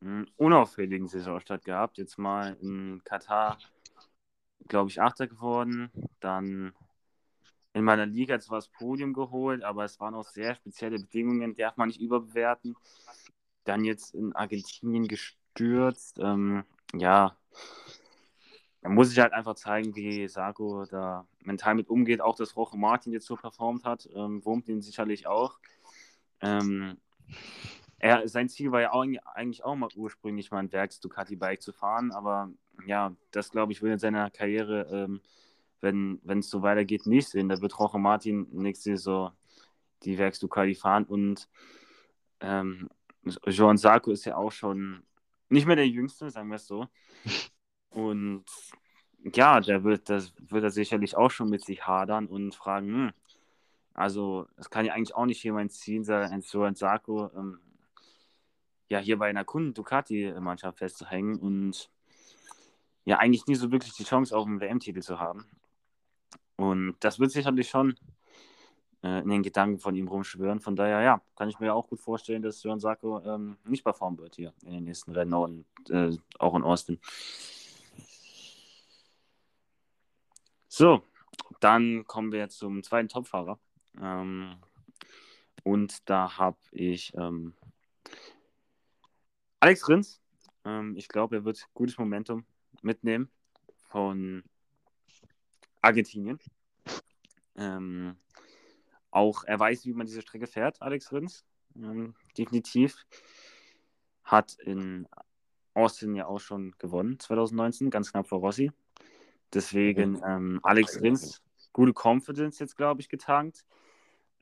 einen 0.00 0.26
unauffälligen 0.38 1.06
Saisonstart 1.06 1.66
gehabt. 1.66 1.98
Jetzt 1.98 2.16
mal 2.16 2.56
in 2.62 3.02
Katar, 3.04 3.58
glaube 4.68 4.88
ich, 4.88 5.02
Achter 5.02 5.26
geworden. 5.26 5.90
Dann 6.20 6.72
in 7.74 7.84
meiner 7.84 8.06
Liga 8.06 8.40
zwar 8.40 8.58
das 8.58 8.68
Podium 8.68 9.12
geholt, 9.12 9.62
aber 9.62 9.84
es 9.84 10.00
waren 10.00 10.14
auch 10.14 10.26
sehr 10.26 10.54
spezielle 10.54 10.98
Bedingungen, 10.98 11.54
darf 11.54 11.76
man 11.76 11.88
nicht 11.88 12.00
überbewerten. 12.00 12.76
Dann 13.64 13.84
jetzt 13.84 14.14
in 14.14 14.34
Argentinien 14.34 15.06
gestürzt. 15.06 16.18
Ähm, 16.18 16.64
ja, 16.94 17.36
da 18.80 18.88
muss 18.88 19.12
ich 19.12 19.18
halt 19.18 19.32
einfach 19.32 19.54
zeigen, 19.54 19.94
wie 19.96 20.28
Sago 20.28 20.86
da 20.86 21.26
mental 21.40 21.74
mit 21.74 21.88
umgeht. 21.88 22.20
Auch, 22.20 22.36
dass 22.36 22.56
Roche 22.56 22.78
Martin 22.78 23.12
jetzt 23.12 23.26
so 23.26 23.36
performt 23.36 23.84
hat, 23.84 24.08
ähm, 24.14 24.44
wurmt 24.44 24.68
ihn 24.68 24.80
sicherlich 24.80 25.26
auch. 25.26 25.58
Ähm, 26.40 26.98
er, 27.98 28.28
sein 28.28 28.48
Ziel 28.48 28.70
war 28.70 28.80
ja 28.80 28.92
auch, 28.92 29.04
eigentlich 29.34 29.64
auch 29.64 29.74
mal 29.74 29.88
ursprünglich 29.96 30.50
mal 30.50 30.60
ein 30.60 30.72
Werks 30.72 31.00
Ducati 31.00 31.36
Bike 31.36 31.60
zu 31.60 31.72
fahren, 31.72 32.12
aber 32.12 32.50
ja, 32.86 33.14
das 33.32 33.50
glaube 33.50 33.72
ich 33.72 33.82
will 33.82 33.92
in 33.92 33.98
seiner 33.98 34.30
Karriere, 34.30 34.88
ähm, 34.92 35.20
wenn 35.80 36.20
es 36.26 36.50
so 36.50 36.62
weitergeht, 36.62 37.06
nicht 37.06 37.28
sehen. 37.28 37.48
Da 37.48 37.60
wird 37.60 37.78
Roche 37.78 37.98
Martin 37.98 38.46
nächste 38.52 38.96
Saison 38.96 39.32
die 40.04 40.18
Werks 40.18 40.38
Ducati 40.38 40.74
fahren 40.74 41.04
und 41.04 41.48
ähm, 42.40 42.88
Joan 43.46 43.76
Sarko 43.76 44.12
ist 44.12 44.24
ja 44.24 44.36
auch 44.36 44.52
schon 44.52 45.02
nicht 45.48 45.66
mehr 45.66 45.76
der 45.76 45.88
Jüngste, 45.88 46.30
sagen 46.30 46.48
wir 46.48 46.56
es 46.56 46.66
so. 46.66 46.86
Und 47.90 48.44
ja, 49.34 49.60
der 49.60 49.82
wird, 49.82 50.08
das 50.10 50.34
wird 50.38 50.62
er 50.62 50.70
sicherlich 50.70 51.16
auch 51.16 51.30
schon 51.30 51.48
mit 51.48 51.64
sich 51.64 51.86
hadern 51.86 52.26
und 52.26 52.54
fragen, 52.54 52.86
hm, 52.86 53.12
also 53.94 54.46
es 54.56 54.70
kann 54.70 54.84
ja 54.84 54.92
eigentlich 54.92 55.14
auch 55.14 55.26
nicht 55.26 55.40
Ziel 55.70 56.04
sein, 56.04 56.30
ein 56.30 56.42
Joan 56.42 56.74
Sarko 56.74 57.30
ähm, 57.34 57.60
ja 58.88 58.98
hier 58.98 59.18
bei 59.18 59.28
einer 59.28 59.44
Kunden 59.44 59.74
Ducati-Mannschaft 59.74 60.78
festzuhängen 60.78 61.38
und 61.38 61.90
ja 63.04 63.18
eigentlich 63.18 63.46
nie 63.46 63.56
so 63.56 63.72
wirklich 63.72 63.94
die 63.94 64.04
Chance 64.04 64.36
auf 64.36 64.46
einen 64.46 64.60
WM-Titel 64.60 65.00
zu 65.00 65.18
haben. 65.18 65.46
Und 66.58 66.96
das 67.00 67.20
wird 67.20 67.30
sicherlich 67.30 67.68
schon 67.68 67.94
äh, 69.04 69.22
in 69.22 69.28
den 69.28 69.44
Gedanken 69.44 69.78
von 69.78 69.94
ihm 69.94 70.08
rumschwören. 70.08 70.60
Von 70.60 70.74
daher, 70.74 71.00
ja, 71.02 71.22
kann 71.36 71.48
ich 71.48 71.60
mir 71.60 71.72
auch 71.72 71.88
gut 71.88 72.00
vorstellen, 72.00 72.42
dass 72.42 72.64
Johann 72.64 72.80
Sacco 72.80 73.20
ähm, 73.20 73.56
nicht 73.64 73.84
performen 73.84 74.18
wird 74.18 74.34
hier 74.34 74.52
in 74.64 74.72
den 74.72 74.84
nächsten 74.84 75.12
Rennen 75.12 75.34
und 75.34 75.66
äh, 75.88 76.10
auch 76.40 76.56
in 76.56 76.64
Austin. 76.64 76.98
So, 80.66 81.02
dann 81.60 82.04
kommen 82.08 82.32
wir 82.32 82.48
zum 82.48 82.82
zweiten 82.82 83.08
Topfahrer. 83.08 83.60
Ähm, 84.02 84.56
und 85.62 86.08
da 86.10 86.38
habe 86.38 86.58
ich 86.72 87.14
ähm, 87.14 87.54
Alex 89.60 89.88
Rins. 89.88 90.20
Ähm, 90.64 90.96
ich 90.96 91.06
glaube, 91.06 91.36
er 91.36 91.44
wird 91.44 91.68
gutes 91.72 91.98
Momentum 91.98 92.44
mitnehmen 92.82 93.30
von 93.88 94.42
Argentinien. 95.80 96.38
Ähm, 97.56 98.16
auch 99.10 99.44
er 99.44 99.58
weiß, 99.58 99.84
wie 99.84 99.94
man 99.94 100.06
diese 100.06 100.22
Strecke 100.22 100.46
fährt, 100.46 100.80
Alex 100.82 101.12
Rins. 101.12 101.44
Ähm, 101.76 102.14
definitiv. 102.36 103.06
Hat 104.24 104.56
in 104.60 105.08
Austin 105.74 106.14
ja 106.14 106.26
auch 106.26 106.40
schon 106.40 106.74
gewonnen, 106.78 107.18
2019, 107.18 107.90
ganz 107.90 108.12
knapp 108.12 108.28
vor 108.28 108.40
Rossi. 108.40 108.72
Deswegen 109.52 110.20
ähm, 110.26 110.60
Alex 110.62 111.00
Rins, 111.00 111.42
gute 111.72 111.92
Confidence 111.92 112.58
jetzt, 112.58 112.76
glaube 112.76 113.00
ich, 113.00 113.08
getankt 113.08 113.64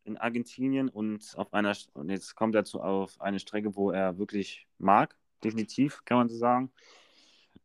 in 0.05 0.16
Argentinien 0.16 0.88
und 0.88 1.35
auf 1.37 1.52
einer 1.52 1.76
und 1.95 2.11
jetzt 2.11 2.35
kommt 2.37 2.55
er 2.55 2.64
zu 2.64 2.81
auf 2.81 3.21
eine 3.21 3.38
Strecke, 3.38 3.76
wo 3.76 3.90
er 3.90 4.19
wirklich 4.19 4.66
mag, 4.78 5.16
definitiv, 5.43 6.05
kann 6.05 6.19
man 6.19 6.28
so 6.28 6.37
sagen. 6.37 6.73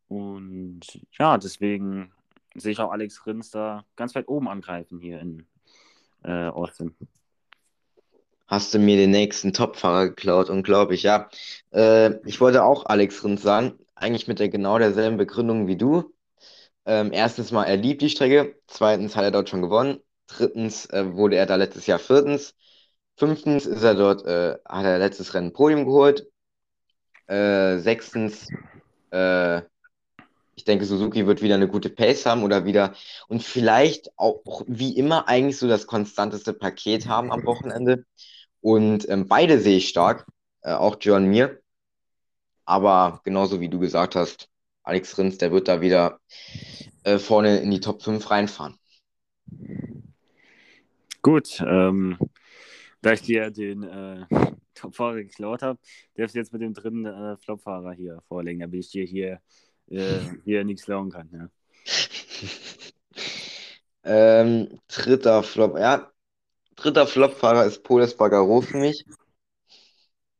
Und 0.07 0.81
ja, 1.17 1.37
deswegen 1.37 2.11
sehe 2.55 2.71
ich 2.71 2.79
auch 2.79 2.91
Alex 2.91 3.25
Rins 3.25 3.51
da 3.51 3.85
ganz 3.95 4.15
weit 4.15 4.27
oben 4.27 4.47
angreifen 4.47 4.99
hier 4.99 5.19
in 5.19 5.47
äh, 6.23 6.47
Austin. 6.47 6.95
Hast 8.47 8.73
du 8.73 8.79
mir 8.79 8.97
den 8.97 9.11
nächsten 9.11 9.53
Topfahrer 9.53 10.09
geklaut, 10.09 10.49
unglaublich, 10.49 11.03
ja. 11.03 11.29
Äh, 11.71 12.15
ich 12.27 12.41
wollte 12.41 12.63
auch 12.63 12.85
Alex 12.85 13.23
Rins 13.23 13.41
sagen, 13.41 13.79
eigentlich 13.95 14.27
mit 14.27 14.39
der 14.39 14.49
genau 14.49 14.77
derselben 14.77 15.17
Begründung 15.17 15.67
wie 15.67 15.77
du. 15.77 16.13
Ähm, 16.85 17.11
erstens 17.13 17.51
mal, 17.51 17.63
er 17.63 17.77
liebt 17.77 18.01
die 18.01 18.09
Strecke. 18.09 18.55
Zweitens 18.67 19.15
hat 19.15 19.23
er 19.23 19.31
dort 19.31 19.49
schon 19.49 19.61
gewonnen. 19.61 19.99
Drittens 20.27 20.85
äh, 20.87 21.13
wurde 21.13 21.37
er 21.37 21.45
da 21.45 21.55
letztes 21.55 21.87
Jahr 21.87 21.99
viertens. 21.99 22.55
Fünftens 23.15 23.65
ist 23.65 23.83
er 23.83 23.95
dort, 23.95 24.25
äh, 24.25 24.57
hat 24.67 24.85
er 24.85 24.97
letztes 24.97 25.33
Rennen 25.33 25.53
Podium 25.53 25.85
geholt. 25.85 26.27
Äh, 27.27 27.77
sechstens, 27.77 28.47
äh, 29.11 29.61
ich 30.61 30.65
denke, 30.65 30.85
Suzuki 30.85 31.25
wird 31.25 31.41
wieder 31.41 31.55
eine 31.55 31.67
gute 31.67 31.89
Pace 31.89 32.27
haben 32.27 32.43
oder 32.43 32.65
wieder 32.65 32.93
und 33.27 33.41
vielleicht 33.41 34.11
auch 34.15 34.63
wie 34.67 34.95
immer 34.95 35.27
eigentlich 35.27 35.57
so 35.57 35.67
das 35.67 35.87
konstanteste 35.87 36.53
Paket 36.53 37.07
haben 37.07 37.31
am 37.31 37.43
Wochenende. 37.45 38.05
Und 38.61 39.09
ähm, 39.09 39.27
beide 39.27 39.59
sehe 39.59 39.77
ich 39.77 39.89
stark, 39.89 40.27
äh, 40.61 40.73
auch 40.73 40.97
John 41.01 41.25
Mir. 41.25 41.59
Aber 42.63 43.21
genauso 43.23 43.59
wie 43.59 43.69
du 43.69 43.79
gesagt 43.79 44.15
hast, 44.15 44.49
Alex 44.83 45.17
Rins, 45.17 45.39
der 45.39 45.51
wird 45.51 45.67
da 45.67 45.81
wieder 45.81 46.19
äh, 47.03 47.17
vorne 47.17 47.57
in 47.57 47.71
die 47.71 47.79
Top 47.79 48.03
5 48.03 48.29
reinfahren. 48.29 48.77
Gut, 51.23 51.59
ähm, 51.67 52.19
da 53.01 53.13
ich 53.13 53.23
dir 53.23 53.49
den 53.49 53.81
äh, 53.81 54.25
Topfahrer 54.75 55.15
geklaut 55.15 55.63
habe, 55.63 55.79
darfst 56.13 56.35
du 56.35 56.39
jetzt 56.39 56.53
mit 56.53 56.61
dem 56.61 56.75
dritten 56.75 57.05
äh, 57.05 57.35
Flopfahrer 57.37 57.93
hier 57.93 58.21
vorlegen, 58.27 58.59
damit 58.59 58.79
ich 58.79 58.91
dir 58.91 59.05
hier 59.05 59.41
äh, 59.89 60.19
hier 60.45 60.63
nichts 60.63 60.85
klauen 60.85 61.11
kann. 61.11 61.29
Ja. 61.31 61.49
ähm, 64.03 64.79
dritter 64.87 65.43
Flop, 65.43 65.77
ja. 65.77 66.11
Dritter 66.75 67.05
Flopfahrer 67.05 67.65
ist 67.65 67.83
Poles 67.83 68.17
Bagaro 68.17 68.61
für 68.61 68.77
mich. 68.77 69.05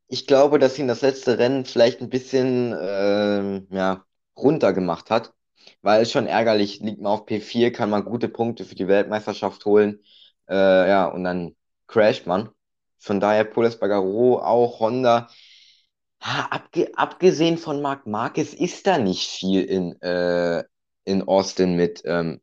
Ich 0.08 0.28
glaube, 0.28 0.60
dass 0.60 0.78
ihn 0.78 0.88
das 0.88 1.02
letzte 1.02 1.38
Rennen 1.38 1.66
vielleicht 1.66 2.02
ein 2.02 2.10
bisschen 2.10 2.76
ähm, 2.80 3.68
ja, 3.72 4.06
runter 4.36 4.74
gemacht 4.74 5.10
hat, 5.10 5.34
weil 5.82 6.02
es 6.02 6.12
schon 6.12 6.28
ärgerlich 6.28 6.80
liegt 6.80 7.02
man 7.02 7.14
auf 7.14 7.26
P4, 7.26 7.72
kann 7.72 7.90
man 7.90 8.04
gute 8.06 8.28
Punkte 8.28 8.66
für 8.66 8.76
die 8.76 8.88
Weltmeisterschaft 8.88 9.64
holen. 9.66 10.04
Äh, 10.50 10.90
ja, 10.90 11.06
und 11.06 11.24
dann 11.24 11.56
crasht 11.88 12.28
man. 12.28 12.50
Von 12.98 13.20
daher 13.20 13.46
Poles 13.46 13.80
Bagaro, 13.80 14.40
auch 14.40 14.80
Honda 14.80 15.28
Ha, 16.22 16.48
abge 16.52 16.92
abgesehen 16.96 17.58
von 17.58 17.82
Marc 17.82 18.06
Marquez 18.06 18.54
ist 18.54 18.86
da 18.86 18.98
nicht 19.00 19.28
viel 19.28 19.64
in, 19.64 20.00
äh, 20.02 20.64
in 21.04 21.24
Austin 21.24 21.76
mit, 21.76 22.04
ähm, 22.06 22.42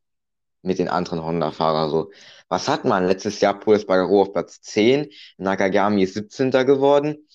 mit 0.63 0.79
den 0.79 0.89
anderen 0.89 1.23
Honda-Fahrern. 1.23 1.91
So. 1.91 2.11
Was 2.49 2.69
hat 2.69 2.85
man? 2.85 3.07
Letztes 3.07 3.41
Jahr 3.41 3.59
Paul 3.59 3.77
Espargaro 3.77 4.23
auf 4.23 4.33
Platz 4.33 4.61
10, 4.63 5.09
Nakagami 5.37 6.03
ist 6.03 6.15
17. 6.15 6.51
geworden, 6.65 7.29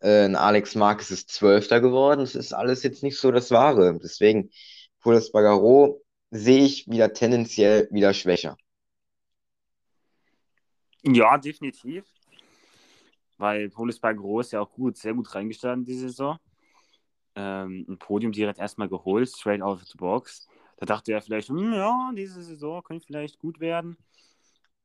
äh, 0.00 0.32
Alex 0.34 0.74
Marquez 0.74 1.10
ist 1.10 1.30
12. 1.30 1.80
geworden. 1.80 2.20
Das 2.20 2.34
ist 2.34 2.54
alles 2.54 2.82
jetzt 2.82 3.02
nicht 3.02 3.18
so 3.18 3.30
das 3.30 3.50
Wahre. 3.50 3.98
Deswegen, 4.02 4.50
Paul 5.00 5.16
Espargaro 5.16 6.02
sehe 6.30 6.64
ich 6.64 6.88
wieder 6.88 7.12
tendenziell 7.12 7.88
wieder 7.90 8.14
schwächer. 8.14 8.56
Ja, 11.02 11.36
definitiv 11.36 12.04
weil 13.36 13.68
Polis 13.70 13.98
Bagro 13.98 14.40
ist 14.40 14.52
ja 14.52 14.60
auch 14.60 14.70
gut, 14.70 14.96
sehr 14.96 15.14
gut 15.14 15.34
reingestanden 15.34 15.84
diese 15.84 16.08
Saison. 16.08 16.38
Ähm, 17.36 17.84
ein 17.88 17.98
Podium 17.98 18.32
direkt 18.32 18.58
erstmal 18.58 18.88
geholt, 18.88 19.28
straight 19.28 19.62
out 19.62 19.80
of 19.80 19.88
the 19.88 19.98
box. 19.98 20.46
Da 20.76 20.86
dachte 20.86 21.12
er 21.12 21.20
vielleicht, 21.20 21.48
hm, 21.48 21.72
ja, 21.72 22.12
diese 22.16 22.42
Saison 22.42 22.82
könnte 22.82 23.06
vielleicht 23.06 23.38
gut 23.38 23.60
werden. 23.60 23.96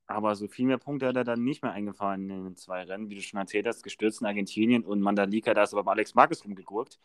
Aber 0.07 0.35
so 0.35 0.47
viel 0.47 0.65
mehr 0.65 0.79
Punkte 0.79 1.07
hat 1.07 1.15
er 1.15 1.23
dann 1.23 1.43
nicht 1.43 1.61
mehr 1.61 1.71
eingefahren 1.71 2.29
in 2.29 2.43
den 2.43 2.55
zwei 2.55 2.81
Rennen, 2.83 3.09
wie 3.09 3.15
du 3.15 3.21
schon 3.21 3.39
erzählt 3.39 3.67
hast, 3.67 3.83
gestürzt 3.83 4.21
in 4.21 4.27
Argentinien 4.27 4.83
und 4.83 5.01
Mandalika, 5.01 5.53
da 5.53 5.63
ist 5.63 5.73
aber 5.75 5.91
Alex 5.91 6.15
Marquez 6.15 6.43
rumgegurkt. 6.43 6.99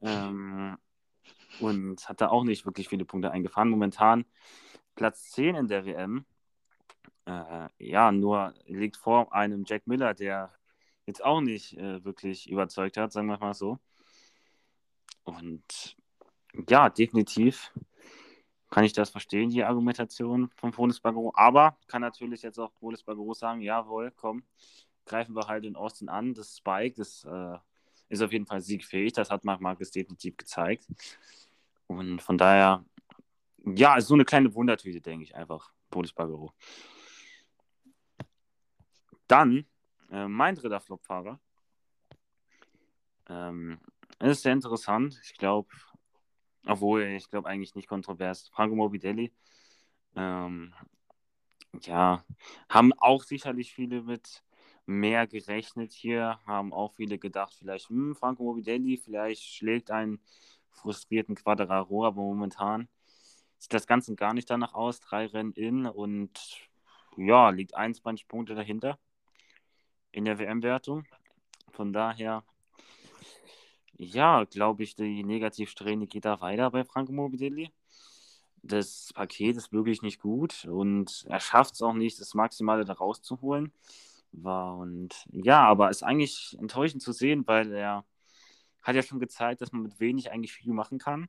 Ähm, 0.00 0.78
und 1.60 2.08
hat 2.08 2.20
da 2.20 2.28
auch 2.28 2.44
nicht 2.44 2.64
wirklich 2.64 2.88
viele 2.88 3.04
Punkte 3.04 3.30
eingefahren. 3.30 3.68
Momentan 3.68 4.24
Platz 4.94 5.30
10 5.32 5.56
in 5.56 5.68
der 5.68 5.84
WM. 5.84 6.24
Äh, 7.26 7.68
ja, 7.78 8.12
nur 8.12 8.54
liegt 8.66 8.96
vor 8.96 9.34
einem 9.34 9.64
Jack 9.66 9.86
Miller, 9.86 10.14
der 10.14 10.52
jetzt 11.08 11.24
auch 11.24 11.40
nicht 11.40 11.76
äh, 11.76 12.04
wirklich 12.04 12.48
überzeugt 12.50 12.96
hat, 12.98 13.12
sagen 13.12 13.28
wir 13.28 13.38
mal 13.38 13.54
so. 13.54 13.78
Und 15.24 15.96
ja, 16.68 16.90
definitiv 16.90 17.72
kann 18.70 18.84
ich 18.84 18.92
das 18.92 19.08
verstehen, 19.10 19.48
die 19.48 19.64
Argumentation 19.64 20.50
von 20.56 20.72
Bagaro. 21.02 21.32
Aber 21.34 21.78
kann 21.86 22.02
natürlich 22.02 22.42
jetzt 22.42 22.58
auch 22.58 22.72
Bagaro 23.04 23.32
sagen, 23.32 23.62
jawohl, 23.62 24.12
komm, 24.14 24.42
greifen 25.06 25.34
wir 25.34 25.48
halt 25.48 25.64
in 25.64 25.76
Austin 25.76 26.10
an. 26.10 26.34
Das 26.34 26.58
Spike, 26.58 26.96
das 26.96 27.24
äh, 27.24 27.56
ist 28.10 28.22
auf 28.22 28.32
jeden 28.32 28.46
Fall 28.46 28.60
siegfähig. 28.60 29.14
Das 29.14 29.30
hat 29.30 29.44
Marc 29.44 29.62
Marquez 29.62 29.90
definitiv 29.90 30.36
gezeigt. 30.36 30.86
Und 31.86 32.20
von 32.20 32.36
daher, 32.36 32.84
ja, 33.64 33.96
ist 33.96 34.08
so 34.08 34.14
eine 34.14 34.26
kleine 34.26 34.54
Wundertüte, 34.54 35.00
denke 35.00 35.24
ich 35.24 35.34
einfach, 35.34 35.72
Bagaro. 35.90 36.52
Dann 39.26 39.66
äh, 40.10 40.28
mein 40.28 40.54
dritter 40.54 40.80
Flopfahrer. 40.80 41.40
Ähm, 43.28 43.78
ist 44.20 44.42
sehr 44.42 44.52
interessant. 44.52 45.20
Ich 45.24 45.34
glaube, 45.36 45.68
obwohl, 46.66 47.02
ich 47.02 47.30
glaube 47.30 47.48
eigentlich 47.48 47.74
nicht 47.74 47.88
kontrovers. 47.88 48.48
Franco 48.48 48.74
Morbidelli. 48.74 49.32
Ähm, 50.16 50.74
ja, 51.82 52.24
haben 52.68 52.92
auch 52.94 53.22
sicherlich 53.22 53.72
viele 53.72 54.02
mit 54.02 54.42
mehr 54.86 55.26
gerechnet 55.26 55.92
hier, 55.92 56.40
haben 56.46 56.72
auch 56.72 56.94
viele 56.94 57.18
gedacht, 57.18 57.54
vielleicht, 57.54 57.90
hm, 57.90 58.14
Franco 58.16 58.42
Morbidelli, 58.42 58.96
vielleicht 58.96 59.42
schlägt 59.42 59.90
einen 59.90 60.20
frustrierten 60.70 61.34
Quadraro, 61.34 62.06
aber 62.06 62.22
momentan 62.22 62.88
sieht 63.58 63.74
das 63.74 63.86
Ganze 63.86 64.14
gar 64.14 64.34
nicht 64.34 64.48
danach 64.50 64.74
aus. 64.74 65.00
Drei 65.00 65.26
Rennen 65.26 65.52
in 65.52 65.86
und 65.86 66.30
ja, 67.16 67.50
liegt 67.50 67.74
21 67.74 68.28
Punkte 68.28 68.54
dahinter 68.54 68.98
in 70.12 70.24
der 70.24 70.38
WM-Wertung. 70.38 71.04
Von 71.72 71.92
daher, 71.92 72.44
ja, 73.96 74.44
glaube 74.44 74.82
ich, 74.82 74.94
die 74.94 75.24
Negativsträhne 75.24 76.06
geht 76.06 76.24
da 76.24 76.40
weiter 76.40 76.70
bei 76.70 76.84
Franco 76.84 77.12
Morbidelli. 77.12 77.70
Das 78.62 79.12
Paket 79.14 79.56
ist 79.56 79.72
wirklich 79.72 80.02
nicht 80.02 80.20
gut 80.20 80.64
und 80.64 81.24
er 81.28 81.40
schafft 81.40 81.74
es 81.74 81.82
auch 81.82 81.92
nicht, 81.92 82.20
das 82.20 82.34
Maximale 82.34 82.84
da 82.84 82.94
rauszuholen. 82.94 83.72
Und 84.32 85.10
ja, 85.30 85.64
aber 85.64 85.90
ist 85.90 86.02
eigentlich 86.02 86.56
enttäuschend 86.58 87.02
zu 87.02 87.12
sehen, 87.12 87.46
weil 87.46 87.72
er 87.72 88.04
hat 88.82 88.96
ja 88.96 89.02
schon 89.02 89.20
gezeigt, 89.20 89.60
dass 89.60 89.72
man 89.72 89.82
mit 89.82 90.00
wenig 90.00 90.30
eigentlich 90.30 90.52
viel 90.52 90.72
machen 90.72 90.98
kann. 90.98 91.28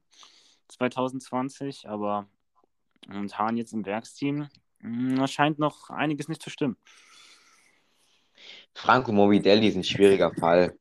2020, 0.70 1.90
aber 1.90 2.28
momentan 3.08 3.58
jetzt 3.58 3.74
im 3.74 3.86
Werksteam 3.86 4.50
hm, 4.80 5.28
scheint 5.28 5.60
noch 5.60 5.90
einiges 5.90 6.28
nicht 6.28 6.42
zu 6.42 6.50
stimmen. 6.50 6.78
Franco 8.82 9.12
Morbidelli 9.12 9.68
ist 9.68 9.76
ein 9.76 9.84
schwieriger 9.84 10.34
Fall. 10.34 10.74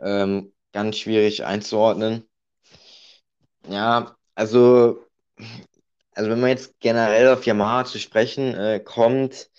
Ähm, 0.00 0.52
ganz 0.72 0.96
schwierig 0.96 1.44
einzuordnen. 1.44 2.26
Ja, 3.68 4.16
also, 4.34 5.04
also 6.14 6.30
wenn 6.30 6.40
man 6.40 6.50
jetzt 6.50 6.80
generell 6.80 7.28
auf 7.28 7.44
Yamaha 7.44 7.84
zu 7.84 7.98
sprechen 7.98 8.54
äh, 8.54 8.80
kommt, 8.80 9.50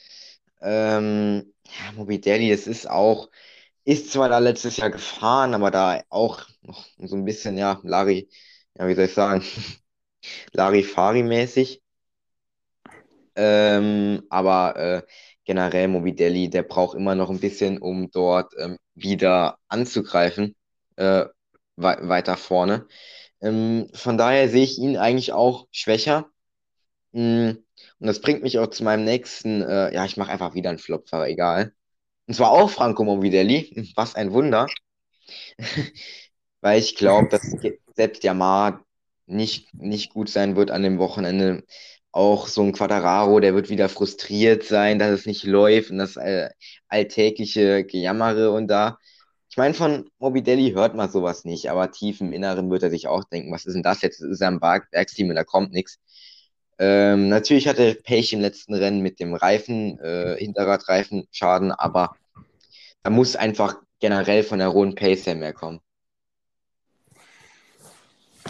ähm, 0.62 1.54
ja, 1.66 1.92
Morbidelli, 1.94 2.50
das 2.50 2.66
ist 2.66 2.90
auch, 2.90 3.30
ist 3.86 4.12
zwar 4.12 4.30
da 4.30 4.40
letztes 4.40 4.78
Jahr 4.78 4.90
gefahren, 4.90 5.54
aber 5.54 5.70
da 5.72 6.02
auch 6.10 6.48
noch 6.64 6.86
so 6.98 7.16
ein 7.16 7.26
bisschen, 7.26 7.58
ja, 7.60 7.80
Larry, 7.84 8.28
ja, 8.76 8.88
wie 8.88 8.96
soll 8.96 9.06
ich 9.06 9.14
sagen, 9.14 9.44
Larifari-mäßig. 10.54 11.82
Ähm, 13.36 14.24
aber 14.30 14.76
äh, 14.76 15.04
generell 15.52 15.90
Mobidelli, 15.90 16.50
der 16.50 16.64
braucht 16.64 16.96
immer 16.96 17.14
noch 17.14 17.30
ein 17.30 17.42
bisschen, 17.42 17.78
um 17.78 18.10
dort 18.10 18.54
ähm, 18.58 18.78
wieder 18.96 19.58
anzugreifen, 19.68 20.56
äh, 20.96 21.26
we 21.76 21.98
weiter 22.04 22.38
vorne. 22.38 22.88
Ähm, 23.42 23.90
von 23.94 24.18
daher 24.18 24.48
sehe 24.48 24.64
ich 24.64 24.78
ihn 24.78 24.96
eigentlich 24.96 25.34
auch 25.34 25.68
schwächer. 25.72 26.30
Mm, 27.12 27.52
und 28.00 28.08
das 28.08 28.22
bringt 28.22 28.44
mich 28.44 28.60
auch 28.60 28.68
zu 28.68 28.86
meinem 28.86 29.04
nächsten, 29.04 29.62
äh, 29.62 29.94
ja, 29.94 30.06
ich 30.06 30.16
mache 30.16 30.32
einfach 30.32 30.54
wieder 30.56 30.70
einen 30.70 30.80
Flopfahrer, 30.80 31.28
egal. 31.28 31.74
Und 32.28 32.36
zwar 32.36 32.52
auch 32.52 32.70
Franco 32.70 33.04
Mobidelli, 33.04 33.92
was 33.98 34.16
ein 34.16 34.32
Wunder. 34.32 34.68
Weil 36.62 36.80
ich 36.80 36.96
glaube, 36.96 37.28
dass 37.28 37.42
selbst 37.96 38.24
Yamaha 38.24 38.82
nicht, 39.26 39.74
nicht 39.74 40.14
gut 40.14 40.30
sein 40.30 40.56
wird 40.56 40.72
an 40.72 40.84
dem 40.84 40.98
Wochenende. 40.98 41.66
Auch 42.12 42.48
so 42.48 42.62
ein 42.62 42.74
Quadraro, 42.74 43.40
der 43.40 43.56
wird 43.56 43.70
wieder 43.70 43.88
frustriert 43.90 44.64
sein, 44.64 45.00
dass 45.00 45.12
es 45.12 45.26
nicht 45.26 45.44
läuft 45.46 45.92
und 45.92 45.98
das 45.98 46.18
äh, 46.18 46.50
alltägliche 46.90 47.86
Gejammere 47.86 48.52
und 48.52 48.68
da. 48.68 48.98
Ich 49.50 49.58
meine, 49.58 49.74
von 49.74 50.10
Mobidelli 50.20 50.72
hört 50.72 50.96
man 50.96 51.10
sowas 51.10 51.46
nicht, 51.46 51.70
aber 51.70 51.92
tief 51.92 52.22
im 52.22 52.34
Inneren 52.34 52.70
wird 52.70 52.84
er 52.84 52.90
sich 52.90 53.08
auch 53.08 53.24
denken, 53.26 53.52
was 53.52 53.66
ist 53.66 53.74
denn 53.74 53.84
das 53.84 54.02
jetzt? 54.02 54.22
Das 54.22 54.30
ist 54.30 54.42
er 54.42 54.50
im 54.50 54.62
Werksteam 54.62 55.30
und 55.30 55.36
da 55.36 55.44
kommt 55.44 55.74
nichts. 55.74 56.00
Ähm, 56.80 57.30
natürlich 57.30 57.68
hatte 57.68 57.96
Pech 57.96 58.34
im 58.34 58.42
letzten 58.42 58.74
Rennen 58.74 59.02
mit 59.02 59.20
dem 59.20 59.34
Reifen, 59.34 60.00
äh, 60.00 60.36
Hinterradreifen 60.38 61.28
Schaden, 61.32 61.72
aber 61.72 62.16
da 63.04 63.10
muss 63.10 63.36
einfach 63.36 63.76
generell 64.00 64.44
von 64.44 64.60
der 64.60 64.74
hohen 64.74 64.96
Pace 64.96 65.28
her 65.28 65.36
mehr 65.36 65.54
kommen. 65.54 65.80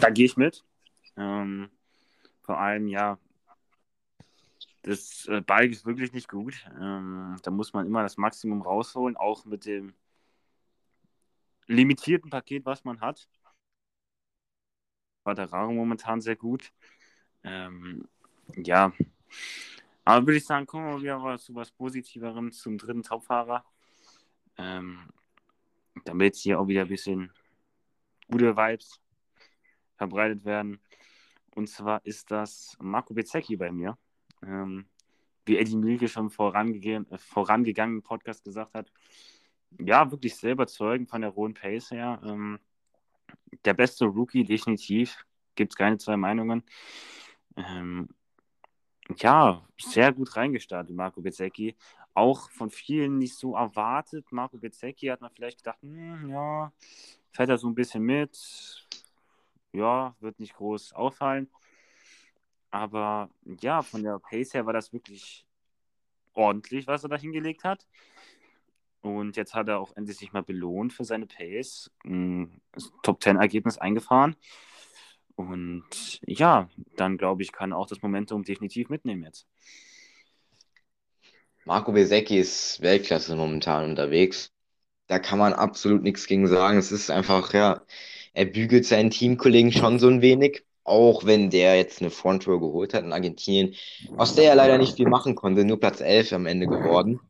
Da 0.00 0.10
gehe 0.10 0.26
ich 0.26 0.36
mit. 0.36 0.64
Ähm, 1.16 1.68
vor 2.42 2.58
allem, 2.58 2.88
ja, 2.88 3.18
das 4.82 5.26
äh, 5.28 5.40
Bike 5.40 5.72
ist 5.72 5.86
wirklich 5.86 6.12
nicht 6.12 6.28
gut. 6.28 6.54
Ähm, 6.80 7.36
da 7.42 7.50
muss 7.50 7.72
man 7.72 7.86
immer 7.86 8.02
das 8.02 8.16
Maximum 8.16 8.62
rausholen, 8.62 9.16
auch 9.16 9.44
mit 9.44 9.64
dem 9.66 9.94
limitierten 11.66 12.30
Paket, 12.30 12.66
was 12.66 12.84
man 12.84 13.00
hat. 13.00 13.28
War 15.24 15.34
der 15.34 15.52
Raro 15.52 15.72
momentan 15.72 16.20
sehr 16.20 16.36
gut. 16.36 16.72
Ähm, 17.44 18.08
ja, 18.56 18.92
aber 20.04 20.26
würde 20.26 20.38
ich 20.38 20.46
sagen, 20.46 20.66
kommen 20.66 20.86
wir 20.86 21.00
wieder 21.00 21.38
zu 21.38 21.54
was 21.54 21.70
Positiverem, 21.70 22.52
zum 22.52 22.76
dritten 22.78 23.02
Topfahrer. 23.02 23.64
Ähm, 24.58 25.08
damit 26.04 26.36
hier 26.36 26.58
auch 26.60 26.66
wieder 26.66 26.82
ein 26.82 26.88
bisschen 26.88 27.32
gute 28.28 28.56
Vibes 28.56 29.00
verbreitet 29.96 30.44
werden. 30.44 30.80
Und 31.54 31.68
zwar 31.68 32.04
ist 32.04 32.30
das 32.30 32.76
Marco 32.80 33.14
Bezzecchi 33.14 33.56
bei 33.56 33.70
mir. 33.70 33.96
Ähm, 34.44 34.86
wie 35.46 35.58
Eddie 35.58 35.76
Milke 35.76 36.08
schon 36.08 36.30
vorangegangen, 36.30 37.10
äh, 37.10 37.18
vorangegangen 37.18 37.96
im 37.96 38.02
Podcast 38.02 38.44
gesagt 38.44 38.74
hat. 38.74 38.92
Ja, 39.78 40.10
wirklich 40.10 40.36
sehr 40.36 40.52
überzeugend 40.52 41.08
von 41.08 41.22
der 41.22 41.30
rohen 41.30 41.54
Pace 41.54 41.90
her. 41.90 42.20
Ähm, 42.24 42.58
der 43.64 43.74
beste 43.74 44.04
Rookie, 44.04 44.44
definitiv. 44.44 45.24
Gibt 45.54 45.72
es 45.72 45.76
keine 45.76 45.98
zwei 45.98 46.16
Meinungen. 46.16 46.62
Ähm, 47.56 48.08
ja, 49.16 49.66
sehr 49.78 50.12
gut 50.12 50.36
reingestartet, 50.36 50.94
Marco 50.94 51.20
Bezzecchi. 51.20 51.76
Auch 52.14 52.50
von 52.50 52.70
vielen 52.70 53.18
nicht 53.18 53.36
so 53.36 53.54
erwartet. 53.54 54.30
Marco 54.32 54.58
Bezzecchi 54.58 55.06
hat 55.06 55.20
man 55.20 55.30
vielleicht 55.34 55.58
gedacht, 55.58 55.80
hm, 55.82 56.28
ja, 56.28 56.72
fährt 57.32 57.48
er 57.48 57.58
so 57.58 57.68
ein 57.68 57.74
bisschen 57.74 58.02
mit, 58.02 58.86
ja, 59.72 60.14
wird 60.20 60.38
nicht 60.38 60.54
groß 60.54 60.92
auffallen. 60.92 61.48
Aber 62.72 63.30
ja, 63.60 63.82
von 63.82 64.02
der 64.02 64.18
Pace 64.18 64.54
her 64.54 64.66
war 64.66 64.72
das 64.72 64.92
wirklich 64.92 65.46
ordentlich, 66.32 66.86
was 66.86 67.04
er 67.04 67.10
da 67.10 67.18
hingelegt 67.18 67.64
hat. 67.64 67.86
Und 69.02 69.36
jetzt 69.36 69.54
hat 69.54 69.68
er 69.68 69.78
auch 69.78 69.94
endlich 69.94 70.16
sich 70.16 70.32
mal 70.32 70.42
belohnt 70.42 70.92
für 70.92 71.04
seine 71.04 71.26
Pace. 71.26 71.90
Ein 72.04 72.62
Top-10-Ergebnis 73.02 73.76
eingefahren. 73.76 74.36
Und 75.34 76.20
ja, 76.26 76.70
dann 76.96 77.18
glaube 77.18 77.42
ich, 77.42 77.52
kann 77.52 77.72
auch 77.74 77.86
das 77.86 78.00
Momentum 78.00 78.42
definitiv 78.42 78.88
mitnehmen 78.88 79.24
jetzt. 79.24 79.46
Marco 81.64 81.92
Besecchi 81.92 82.38
ist 82.38 82.80
Weltklasse 82.80 83.36
momentan 83.36 83.90
unterwegs. 83.90 84.50
Da 85.08 85.18
kann 85.18 85.38
man 85.38 85.52
absolut 85.52 86.02
nichts 86.02 86.26
gegen 86.26 86.46
sagen. 86.46 86.78
Es 86.78 86.90
ist 86.90 87.10
einfach, 87.10 87.52
ja, 87.52 87.82
er 88.32 88.46
bügelt 88.46 88.86
seinen 88.86 89.10
Teamkollegen 89.10 89.72
schon 89.72 89.98
so 89.98 90.08
ein 90.08 90.22
wenig, 90.22 90.64
auch 90.84 91.24
wenn 91.24 91.50
der 91.50 91.76
jetzt 91.76 92.00
eine 92.00 92.10
Front 92.10 92.46
Row 92.48 92.60
geholt 92.60 92.94
hat 92.94 93.04
in 93.04 93.12
Argentinien, 93.12 93.74
aus 94.16 94.34
der 94.34 94.50
er 94.50 94.54
leider 94.54 94.78
nicht 94.78 94.96
viel 94.96 95.08
machen 95.08 95.34
konnte, 95.34 95.64
nur 95.64 95.78
Platz 95.78 96.00
11 96.00 96.32
am 96.32 96.46
Ende 96.46 96.66
geworden. 96.66 97.20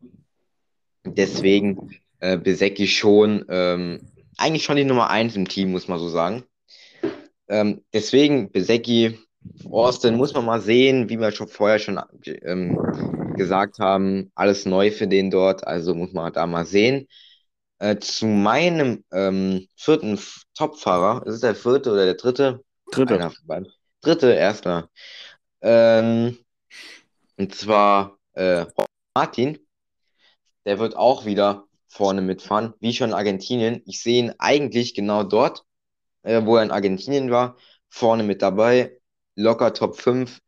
Deswegen 1.05 1.91
äh, 2.21 2.39
Besecki 2.39 2.87
schon, 2.87 3.45
ähm, 3.49 4.01
eigentlich 4.37 4.65
schon 4.65 4.77
die 4.77 4.85
Nummer 4.85 5.11
1 5.11 5.37
im 5.37 5.49
Team, 5.49 5.73
muss 5.73 5.89
man 5.89 5.99
so 5.99 6.09
sagen. 6.09 6.45
Ähm, 7.49 7.83
deswegen 7.93 8.51
Besecki, 8.51 9.19
Austin 9.71 10.17
muss 10.17 10.33
man 10.33 10.45
mal 10.45 10.61
sehen, 10.61 11.09
wie 11.09 11.19
wir 11.19 11.33
schon 11.33 11.49
vorher 11.49 11.79
schon 11.79 12.01
ähm, 12.25 12.79
gesagt 13.37 13.79
haben, 13.79 14.31
alles 14.35 14.67
neu 14.67 14.91
für 14.91 15.09
den 15.09 15.31
dort, 15.31 15.67
also 15.67 15.95
muss 15.95 16.13
man 16.13 16.33
da 16.33 16.47
mal 16.47 16.65
sehen. 16.65 17.09
Äh, 17.79 17.99
zu 17.99 18.27
meinem 18.27 19.05
ähm, 19.13 19.67
vierten 19.77 20.19
Topfahrer, 20.55 21.27
ist 21.27 21.35
es 21.35 21.41
der 21.41 21.57
vierte 21.57 21.91
oder 21.91 22.05
der 22.05 22.15
dritte? 22.15 22.63
Dritte. 22.93 23.33
Dritte, 24.03 24.33
erster. 24.35 24.91
Ähm, 25.63 26.39
und 27.37 27.55
zwar 27.55 28.19
äh, 28.35 28.67
Martin. 29.15 29.59
Der 30.65 30.79
wird 30.79 30.95
auch 30.95 31.25
wieder 31.25 31.65
vorne 31.89 32.23
mitfahren, 32.23 32.75
wie 32.81 32.93
schon 32.93 33.11
in 33.11 33.15
Argentinien. 33.15 33.83
Ich 33.87 34.01
sehe 34.01 34.21
ihn 34.21 34.35
eigentlich 34.39 34.95
genau 34.95 35.25
dort, 35.25 35.65
äh, 36.23 36.45
wo 36.45 36.57
er 36.57 36.63
in 36.63 36.71
Argentinien 36.71 37.31
war, 37.31 37.57
vorne 37.89 38.23
mit 38.23 38.43
dabei, 38.43 38.99
locker 39.35 39.75
Top 39.75 39.97
5 39.97 40.41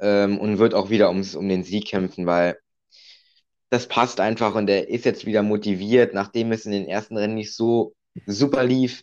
ähm, 0.00 0.38
und 0.38 0.58
wird 0.58 0.74
auch 0.74 0.90
wieder 0.90 1.08
ums, 1.10 1.34
um 1.34 1.48
den 1.48 1.62
Sieg 1.62 1.86
kämpfen, 1.86 2.26
weil 2.26 2.58
das 3.70 3.86
passt 3.86 4.20
einfach 4.20 4.54
und 4.54 4.68
er 4.68 4.88
ist 4.88 5.04
jetzt 5.04 5.26
wieder 5.26 5.42
motiviert, 5.42 6.12
nachdem 6.12 6.52
es 6.52 6.66
in 6.66 6.72
den 6.72 6.86
ersten 6.86 7.16
Rennen 7.16 7.34
nicht 7.34 7.54
so 7.54 7.94
super 8.26 8.64
lief, 8.64 9.02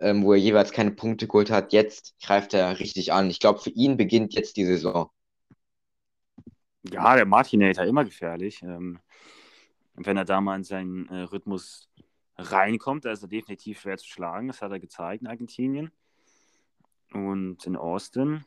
ähm, 0.00 0.24
wo 0.24 0.32
er 0.32 0.38
jeweils 0.38 0.72
keine 0.72 0.92
Punkte 0.92 1.26
geholt 1.26 1.50
hat. 1.50 1.72
Jetzt 1.72 2.14
greift 2.22 2.54
er 2.54 2.78
richtig 2.78 3.12
an. 3.12 3.30
Ich 3.30 3.40
glaube, 3.40 3.60
für 3.60 3.70
ihn 3.70 3.96
beginnt 3.96 4.34
jetzt 4.34 4.56
die 4.56 4.64
Saison. 4.64 5.10
Ja, 6.90 7.16
der 7.16 7.26
Martinator 7.26 7.84
immer 7.84 8.04
gefährlich. 8.04 8.62
Ähm, 8.62 8.98
wenn 9.94 10.16
er 10.16 10.24
da 10.24 10.40
mal 10.40 10.56
in 10.56 10.64
seinen 10.64 11.08
äh, 11.08 11.22
Rhythmus 11.22 11.88
reinkommt, 12.36 13.04
da 13.04 13.12
ist 13.12 13.22
er 13.22 13.28
definitiv 13.28 13.80
schwer 13.80 13.98
zu 13.98 14.06
schlagen. 14.06 14.48
Das 14.48 14.62
hat 14.62 14.70
er 14.70 14.80
gezeigt 14.80 15.22
in 15.22 15.28
Argentinien 15.28 15.90
und 17.12 17.66
in 17.66 17.76
Austin 17.76 18.44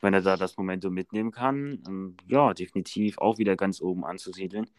wenn 0.00 0.14
er 0.14 0.22
da 0.22 0.36
das 0.36 0.56
Momentum 0.56 0.94
mitnehmen 0.94 1.32
kann, 1.32 1.82
ähm, 1.86 2.16
ja, 2.26 2.54
definitiv 2.54 3.18
auch 3.18 3.38
wieder 3.38 3.56
ganz 3.56 3.80
oben 3.80 4.04
anzusiedeln. 4.04 4.70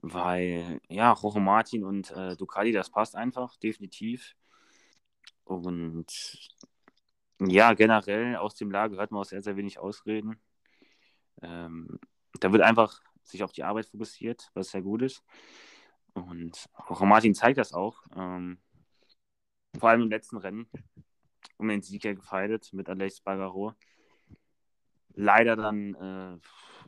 Weil, 0.00 0.80
ja, 0.88 1.14
Jorge 1.20 1.40
Martin 1.40 1.84
und 1.84 2.10
äh, 2.12 2.36
Ducati, 2.36 2.72
das 2.72 2.90
passt 2.90 3.16
einfach, 3.16 3.56
definitiv. 3.56 4.36
Und 5.44 6.06
ja, 7.40 7.72
generell 7.74 8.36
aus 8.36 8.54
dem 8.54 8.70
Lager 8.70 8.96
hört 8.96 9.10
man 9.10 9.22
auch 9.22 9.24
sehr, 9.24 9.42
sehr 9.42 9.56
wenig 9.56 9.78
Ausreden. 9.78 10.40
Ähm, 11.42 11.98
da 12.40 12.52
wird 12.52 12.62
einfach 12.62 13.00
sich 13.22 13.42
auf 13.42 13.52
die 13.52 13.64
Arbeit 13.64 13.86
fokussiert, 13.86 14.50
was 14.54 14.70
sehr 14.70 14.82
gut 14.82 15.02
ist. 15.02 15.22
Und 16.14 16.68
Jorge 16.88 17.06
Martin 17.06 17.34
zeigt 17.34 17.58
das 17.58 17.72
auch. 17.72 18.02
Ähm, 18.16 18.58
vor 19.78 19.90
allem 19.90 20.02
im 20.02 20.10
letzten 20.10 20.36
Rennen 20.38 20.68
um 21.58 21.68
den 21.68 21.82
Sieg 21.82 22.02
gefeiert 22.02 22.72
mit 22.72 22.88
Alex 22.88 23.20
Bagaro. 23.20 23.74
Leider 25.14 25.56
dann, 25.56 25.94
äh, 25.94 26.38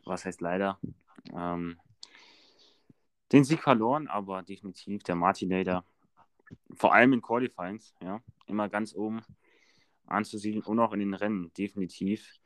was 0.05 0.25
heißt 0.25 0.41
leider, 0.41 0.79
ähm, 1.33 1.77
den 3.31 3.43
Sieg 3.43 3.61
verloren, 3.61 4.07
aber 4.07 4.43
definitiv 4.43 5.03
der 5.03 5.15
Martinator, 5.15 5.85
vor 6.73 6.93
allem 6.93 7.13
in 7.13 7.21
Qualifyings, 7.21 7.95
ja, 8.01 8.21
immer 8.47 8.69
ganz 8.69 8.93
oben 8.93 9.21
anzusiedeln 10.05 10.63
und 10.63 10.79
auch 10.79 10.93
in 10.93 10.99
den 10.99 11.13
Rennen, 11.13 11.53
definitiv. 11.53 12.39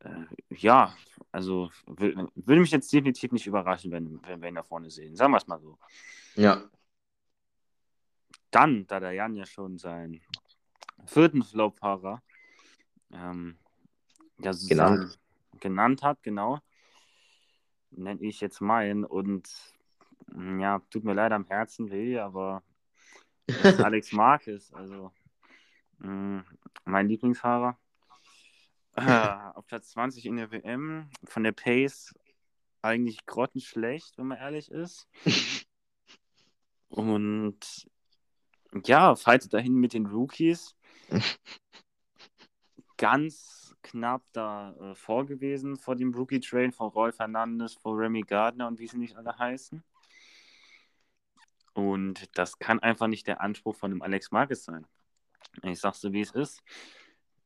Äh, 0.00 0.26
ja, 0.50 0.94
also 1.32 1.70
würde 1.86 2.60
mich 2.60 2.70
jetzt 2.70 2.92
definitiv 2.92 3.32
nicht 3.32 3.46
überraschen, 3.46 3.90
wenn, 3.90 4.20
wenn 4.26 4.42
wir 4.42 4.48
ihn 4.48 4.54
da 4.54 4.62
vorne 4.62 4.90
sehen. 4.90 5.16
Sagen 5.16 5.32
wir 5.32 5.38
es 5.38 5.46
mal 5.46 5.60
so. 5.60 5.78
Ja. 6.34 6.62
Dann, 8.50 8.86
da 8.86 9.00
der 9.00 9.12
Jan 9.12 9.34
ja 9.34 9.46
schon 9.46 9.78
seinen 9.78 10.20
vierten 11.06 11.42
Flop-Fahrer 11.42 12.22
ähm, 13.12 13.58
ja, 14.38 14.52
genannt. 14.68 15.18
genannt 15.60 16.02
hat, 16.02 16.22
genau, 16.22 16.60
nenne 17.90 18.20
ich 18.22 18.40
jetzt 18.40 18.60
meinen 18.60 19.04
und 19.04 19.48
ja, 20.58 20.80
tut 20.90 21.04
mir 21.04 21.14
leider 21.14 21.36
am 21.36 21.46
Herzen 21.46 21.90
weh, 21.90 22.18
aber 22.18 22.62
Alex 23.78 24.12
Marquez, 24.12 24.72
also 24.72 25.12
mh, 25.98 26.06
hm, 26.06 26.44
mein 26.84 27.08
Lieblingsfahrer. 27.08 27.78
Äh, 28.94 29.02
auf 29.54 29.66
Platz 29.66 29.90
20 29.90 30.26
in 30.26 30.36
der 30.36 30.50
WM, 30.50 31.10
von 31.24 31.44
der 31.44 31.52
Pace 31.52 32.14
eigentlich 32.82 33.26
grottenschlecht, 33.26 34.18
wenn 34.18 34.28
man 34.28 34.38
ehrlich 34.38 34.70
ist. 34.70 35.08
Und 36.88 37.88
ja, 38.84 39.14
fightet 39.14 39.52
dahin 39.52 39.74
mit 39.74 39.92
den 39.94 40.06
Rookies. 40.06 40.74
Ganz 42.96 43.76
knapp 43.82 44.22
da 44.32 44.72
äh, 44.72 44.94
vor 44.94 45.26
gewesen 45.26 45.76
vor 45.76 45.96
dem 45.96 46.12
Rookie-Train 46.12 46.72
von 46.72 46.88
Roy 46.88 47.12
Fernandes, 47.12 47.74
von 47.74 47.96
Remy 47.96 48.22
Gardner 48.22 48.66
und 48.66 48.78
wie 48.78 48.86
sie 48.86 48.98
nicht 48.98 49.16
alle 49.16 49.38
heißen. 49.38 49.82
Und 51.78 52.36
das 52.36 52.58
kann 52.58 52.80
einfach 52.80 53.06
nicht 53.06 53.28
der 53.28 53.40
Anspruch 53.40 53.76
von 53.76 53.92
dem 53.92 54.02
Alex 54.02 54.32
Marquez 54.32 54.64
sein. 54.64 54.84
Ich 55.62 55.78
sag's 55.78 56.00
so, 56.00 56.12
wie 56.12 56.22
es 56.22 56.32
ist. 56.32 56.60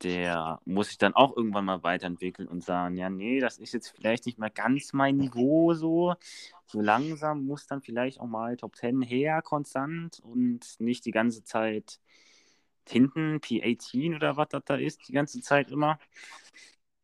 Der 0.02 0.58
muss 0.64 0.88
sich 0.88 0.96
dann 0.96 1.12
auch 1.12 1.36
irgendwann 1.36 1.66
mal 1.66 1.82
weiterentwickeln 1.82 2.48
und 2.48 2.64
sagen, 2.64 2.96
ja, 2.96 3.10
nee, 3.10 3.40
das 3.40 3.58
ist 3.58 3.74
jetzt 3.74 3.90
vielleicht 3.90 4.24
nicht 4.24 4.38
mehr 4.38 4.48
ganz 4.48 4.94
mein 4.94 5.18
Niveau 5.18 5.74
so. 5.74 6.14
So 6.64 6.80
langsam 6.80 7.44
muss 7.44 7.66
dann 7.66 7.82
vielleicht 7.82 8.20
auch 8.20 8.26
mal 8.26 8.56
Top 8.56 8.74
10 8.74 9.02
her, 9.02 9.42
konstant 9.42 10.20
und 10.20 10.80
nicht 10.80 11.04
die 11.04 11.10
ganze 11.10 11.44
Zeit 11.44 12.00
hinten, 12.88 13.36
P18 13.36 14.16
oder 14.16 14.38
was 14.38 14.48
das 14.48 14.64
da 14.64 14.76
ist, 14.76 15.06
die 15.08 15.12
ganze 15.12 15.42
Zeit 15.42 15.70
immer. 15.70 15.98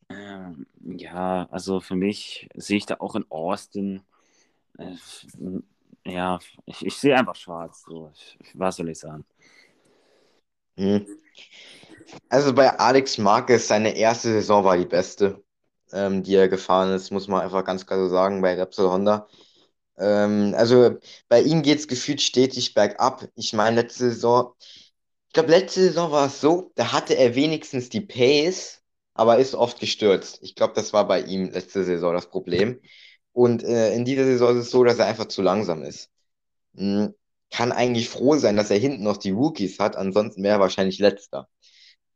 Ähm, 0.09 0.67
ja, 0.81 1.47
also 1.51 1.81
für 1.81 1.95
mich 1.95 2.49
sehe 2.55 2.79
ich 2.79 2.87
da 2.87 2.97
auch 3.01 3.17
in 3.17 3.31
Austin 3.31 4.01
äh, 4.79 4.97
ja, 6.09 6.39
ich, 6.67 6.85
ich 6.85 6.97
sehe 6.97 7.17
einfach 7.17 7.37
schwarz. 7.37 7.83
So. 7.87 8.11
Ich, 8.15 8.53
was 8.55 8.77
soll 8.77 8.89
ich 8.89 8.99
sagen? 8.99 9.25
Hm. 10.77 11.07
Also 12.29 12.55
bei 12.55 12.71
Alex 12.79 13.19
Marquez, 13.19 13.69
seine 13.69 13.97
erste 13.97 14.29
Saison 14.29 14.65
war 14.65 14.77
die 14.77 14.87
beste, 14.87 15.43
ähm, 15.93 16.23
die 16.23 16.35
er 16.35 16.49
gefahren 16.49 16.93
ist, 16.93 17.11
muss 17.11 17.29
man 17.29 17.43
einfach 17.43 17.65
ganz 17.65 17.87
klar 17.87 17.99
so 17.99 18.09
sagen, 18.09 18.41
bei 18.43 18.55
Repsol 18.55 18.91
Honda. 18.91 19.29
Ähm, 19.99 20.55
also 20.57 20.99
bei 21.29 21.43
ihm 21.43 21.63
geht 21.63 21.79
es 21.81 21.89
gefühlt 21.89 22.23
stetig 22.23 22.75
bergab. 22.75 23.29
Ich 23.35 23.53
meine, 23.53 23.77
letzte 23.83 24.11
Saison, 24.11 24.55
ich 25.29 25.35
glaube, 25.35 25.51
letzte 25.51 25.81
Saison 25.83 26.11
war 26.13 26.27
es 26.27 26.41
so, 26.41 26.73
da 26.77 26.93
hatte 26.93 27.15
er 27.15 27.35
wenigstens 27.35 27.89
die 27.91 28.01
Pace, 28.01 28.83
aber 29.15 29.39
ist 29.39 29.55
oft 29.55 29.81
gestürzt. 29.81 30.39
Ich 30.43 30.55
glaube, 30.55 30.75
das 30.75 30.93
war 30.93 31.07
bei 31.07 31.21
ihm 31.23 31.51
letzte 31.51 31.85
Saison 31.85 32.15
das 32.15 32.31
Problem. 32.31 32.81
Und 33.39 33.63
äh, 33.63 33.95
in 33.95 34.05
dieser 34.05 34.25
Saison 34.25 34.57
ist 34.57 34.65
es 34.67 34.71
so, 34.73 34.83
dass 34.83 34.99
er 34.99 35.07
einfach 35.07 35.27
zu 35.27 35.43
langsam 35.43 35.85
ist. 35.85 36.11
Hm, 36.77 37.15
kann 37.51 37.71
eigentlich 37.73 38.09
froh 38.11 38.37
sein, 38.37 38.57
dass 38.57 38.71
er 38.73 38.79
hinten 38.79 39.05
noch 39.05 39.17
die 39.17 39.31
Rookies 39.31 39.79
hat, 39.79 39.97
ansonsten 39.97 40.43
wäre 40.43 40.57
er 40.57 40.61
wahrscheinlich 40.61 40.99
letzter. 40.99 41.49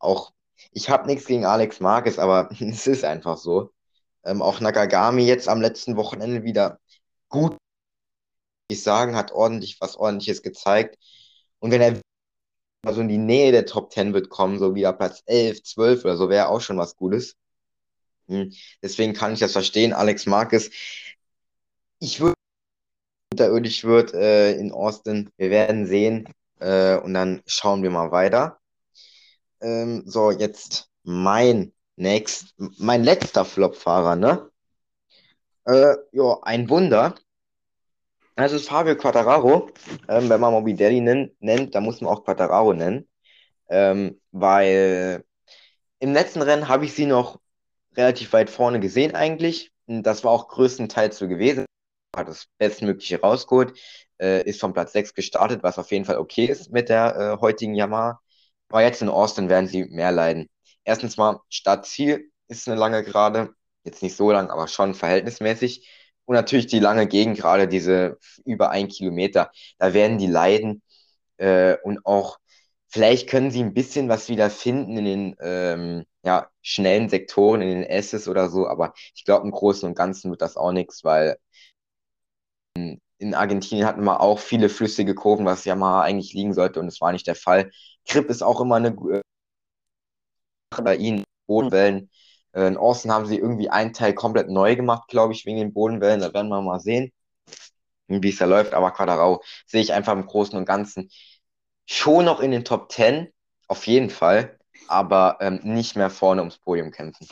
Auch 0.01 0.33
ich 0.73 0.91
habe 0.91 1.07
nichts 1.07 1.27
gegen 1.27 1.45
Alex 1.47 1.81
Marquez, 1.81 2.19
aber 2.19 2.51
es 2.61 2.89
ist 2.89 3.05
einfach 3.05 3.37
so. 3.39 3.71
Ähm, 4.25 4.43
auch 4.43 4.61
Nakagami 4.61 5.25
jetzt 5.25 5.49
am 5.49 5.61
letzten 5.61 5.97
Wochenende 5.97 6.43
wieder 6.45 6.81
gut, 7.29 7.57
ich 8.69 8.83
sagen, 8.83 9.17
hat 9.17 9.33
ordentlich 9.33 9.81
was 9.81 9.97
ordentliches 9.97 10.43
gezeigt. 10.43 10.99
Und 11.61 11.71
wenn 11.71 11.83
er 11.83 12.01
also 12.85 13.01
in 13.01 13.09
die 13.09 13.19
Nähe 13.19 13.53
der 13.53 13.67
Top 13.67 13.93
10 13.93 14.13
wird 14.15 14.29
kommen, 14.29 14.59
so 14.59 14.75
wieder 14.75 14.93
Platz 14.93 15.23
11, 15.27 15.63
12 15.63 16.05
oder 16.05 16.17
so, 16.17 16.29
wäre 16.31 16.49
auch 16.49 16.61
schon 16.61 16.79
was 16.79 16.97
Gutes. 16.97 17.37
Hm, 18.33 18.53
deswegen 18.83 19.13
kann 19.13 19.35
ich 19.35 19.41
das 19.41 19.53
verstehen. 19.53 19.93
Alex 19.93 20.27
Marquez 20.27 20.71
ich 22.03 22.21
würde 22.21 22.35
unterirdisch 23.33 23.85
wird 23.85 24.13
äh, 24.13 24.55
in 24.55 24.73
Austin. 24.73 25.31
Wir 25.37 25.51
werden 25.51 25.87
sehen 25.87 26.29
äh, 26.59 26.97
und 26.97 27.15
dann 27.15 27.43
schauen 27.47 27.83
wir 27.85 27.91
mal 27.91 28.11
weiter. 28.11 28.59
Ähm, 29.61 30.03
so, 30.05 30.33
jetzt 30.33 30.89
mein 31.05 31.73
next, 31.97 32.55
mein 32.79 33.05
letzter 33.05 33.45
Flop-Fahrer, 33.45 34.17
ne? 34.17 34.51
Äh, 35.65 35.95
ja, 36.11 36.39
ein 36.43 36.69
Wunder. 36.69 37.15
Das 38.35 38.53
ist 38.53 38.69
Fabio 38.69 38.97
Quattararo. 38.97 39.71
Ähm, 40.09 40.29
wenn 40.29 40.41
man 40.41 40.53
Morbidelli 40.53 41.01
nennt, 41.01 41.41
nennt, 41.41 41.75
dann 41.75 41.85
muss 41.85 42.01
man 42.01 42.13
auch 42.13 42.25
Quattararo 42.25 42.73
nennen. 42.73 43.09
Ähm, 43.69 44.21
weil 44.33 45.25
im 46.01 46.13
letzten 46.13 46.43
Rennen 46.43 46.67
habe 46.69 46.85
ich 46.85 46.95
sie 46.95 47.07
noch 47.07 47.42
relativ 47.97 48.33
weit 48.33 48.51
vorne 48.51 48.81
gesehen 48.81 49.15
eigentlich. 49.15 49.73
Das 49.87 50.25
war 50.25 50.31
auch 50.33 50.49
größtenteils 50.49 51.19
so 51.19 51.29
gewesen 51.29 51.67
hat 52.17 52.29
das 52.29 52.47
Bestmögliche 52.59 53.21
rausgeholt, 53.21 53.79
äh, 54.21 54.43
ist 54.45 54.61
von 54.61 54.73
Platz 54.73 54.93
6 54.93 55.15
gestartet, 55.15 55.63
was 55.63 55.79
auf 55.79 55.91
jeden 55.91 56.05
Fall 56.05 56.19
okay 56.19 56.45
ist 56.47 56.71
mit 56.71 56.89
der 56.89 57.17
äh, 57.39 57.41
heutigen 57.41 57.75
Yamaha. 57.75 58.21
Aber 58.69 58.83
jetzt 58.83 59.03
in 59.03 59.09
Austin 59.09 59.49
werden 59.49 59.67
sie 59.69 59.85
mehr 59.85 60.13
leiden. 60.13 60.49
Erstens 60.85 61.17
mal, 61.17 61.41
Startziel 61.49 62.31
ist 62.49 62.69
eine 62.69 62.79
lange 62.79 63.03
Gerade, 63.03 63.55
jetzt 63.85 64.03
nicht 64.03 64.17
so 64.17 64.31
lang, 64.31 64.51
aber 64.51 64.69
schon 64.69 64.95
verhältnismäßig. 64.95 65.89
Und 66.25 66.35
natürlich 66.37 66.67
die 66.67 66.79
lange 66.79 67.07
Gegend, 67.07 67.39
gerade 67.39 67.69
diese 67.69 68.19
über 68.45 68.71
ein 68.71 68.89
Kilometer, 68.89 69.51
da 69.79 69.95
werden 69.95 70.19
die 70.19 70.27
leiden. 70.27 70.83
Äh, 71.39 71.77
und 71.83 72.05
auch, 72.07 72.39
vielleicht 72.89 73.29
können 73.29 73.51
sie 73.51 73.63
ein 73.63 73.75
bisschen 73.75 74.09
was 74.09 74.29
wieder 74.29 74.51
finden 74.51 74.99
in 74.99 75.05
den 75.05 75.37
ähm, 75.41 76.05
ja, 76.25 76.49
schnellen 76.63 77.09
Sektoren, 77.09 77.63
in 77.63 77.69
den 77.69 77.85
S's 77.85 78.29
oder 78.29 78.49
so, 78.49 78.67
aber 78.67 78.95
ich 79.15 79.25
glaube, 79.25 79.47
im 79.47 79.53
Großen 79.53 79.89
und 79.89 79.95
Ganzen 79.97 80.31
wird 80.31 80.43
das 80.43 80.57
auch 80.57 80.73
nichts, 80.73 81.05
weil 81.05 81.37
in 83.19 83.35
Argentinien 83.35 83.87
hatten 83.87 84.05
wir 84.05 84.21
auch 84.21 84.39
viele 84.39 84.69
flüssige 84.69 85.15
Kurven, 85.15 85.47
was 85.47 85.65
Yamaha 85.65 86.03
eigentlich 86.03 86.33
liegen 86.35 86.55
sollte 86.55 86.81
und 86.81 86.89
es 86.89 87.01
war 87.01 87.13
nicht 87.13 87.27
der 87.27 87.37
Fall. 87.37 87.71
Grip 88.09 88.29
ist 88.31 88.43
auch 88.43 88.61
immer 88.61 88.77
eine 88.77 88.97
Sache 90.71 90.83
bei 90.83 90.97
ihnen. 90.97 91.25
Bodenwellen. 91.47 92.11
Äh, 92.53 92.69
in 92.69 92.77
Austin 92.77 93.13
haben 93.13 93.27
sie 93.27 93.39
irgendwie 93.39 93.69
einen 93.71 93.93
Teil 93.93 94.15
komplett 94.15 94.49
neu 94.49 94.77
gemacht, 94.77 95.09
glaube 95.09 95.33
ich, 95.35 95.45
wegen 95.47 95.59
den 95.59 95.73
Bodenwellen. 95.73 96.21
Da 96.21 96.33
werden 96.35 96.49
wir 96.49 96.63
mal 96.63 96.81
sehen, 96.81 97.13
wie 98.09 98.29
es 98.31 98.39
da 98.39 98.47
läuft. 98.47 98.75
Aber 98.75 98.93
Quadrao 98.93 99.43
sehe 99.67 99.83
ich 99.83 99.93
einfach 99.93 100.13
im 100.15 100.27
Großen 100.27 100.57
und 100.59 100.67
Ganzen 100.67 101.11
schon 101.87 102.25
noch 102.25 102.41
in 102.41 102.51
den 102.53 102.65
Top 102.65 102.93
10, 102.93 103.33
auf 103.69 103.87
jeden 103.87 104.11
Fall, 104.11 104.59
aber 104.89 105.39
ähm, 105.41 105.61
nicht 105.63 105.97
mehr 105.97 106.11
vorne 106.11 106.43
ums 106.43 106.59
Podium 106.59 106.91
kämpfen. 106.91 107.27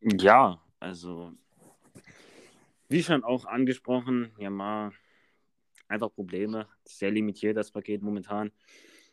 Ja, 0.00 0.60
also 0.80 1.32
wie 2.88 3.02
schon 3.02 3.24
auch 3.24 3.46
angesprochen, 3.46 4.32
ja 4.38 4.50
mal 4.50 4.92
einfach 5.88 6.12
Probleme. 6.12 6.68
Sehr 6.84 7.10
limitiert 7.10 7.56
das 7.56 7.70
Paket 7.70 8.02
momentan. 8.02 8.52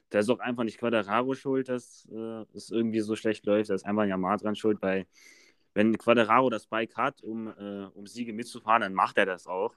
Da 0.09 0.19
ist 0.19 0.29
auch 0.29 0.39
einfach 0.39 0.63
nicht 0.63 0.77
Quadraro 0.77 1.33
schuld, 1.35 1.69
dass 1.69 2.07
äh, 2.11 2.45
es 2.53 2.69
irgendwie 2.69 2.99
so 2.99 3.15
schlecht 3.15 3.45
läuft. 3.45 3.69
Da 3.69 3.75
ist 3.75 3.85
einfach 3.85 4.05
Yamaha 4.05 4.37
dran 4.37 4.55
schuld, 4.55 4.81
weil 4.81 5.07
wenn 5.73 5.97
Quadraro 5.97 6.49
das 6.49 6.67
Bike 6.67 6.95
hat, 6.97 7.23
um, 7.23 7.47
äh, 7.47 7.85
um 7.93 8.07
Siege 8.07 8.33
mitzufahren, 8.33 8.81
dann 8.81 8.93
macht 8.93 9.17
er 9.17 9.25
das 9.25 9.47
auch 9.47 9.73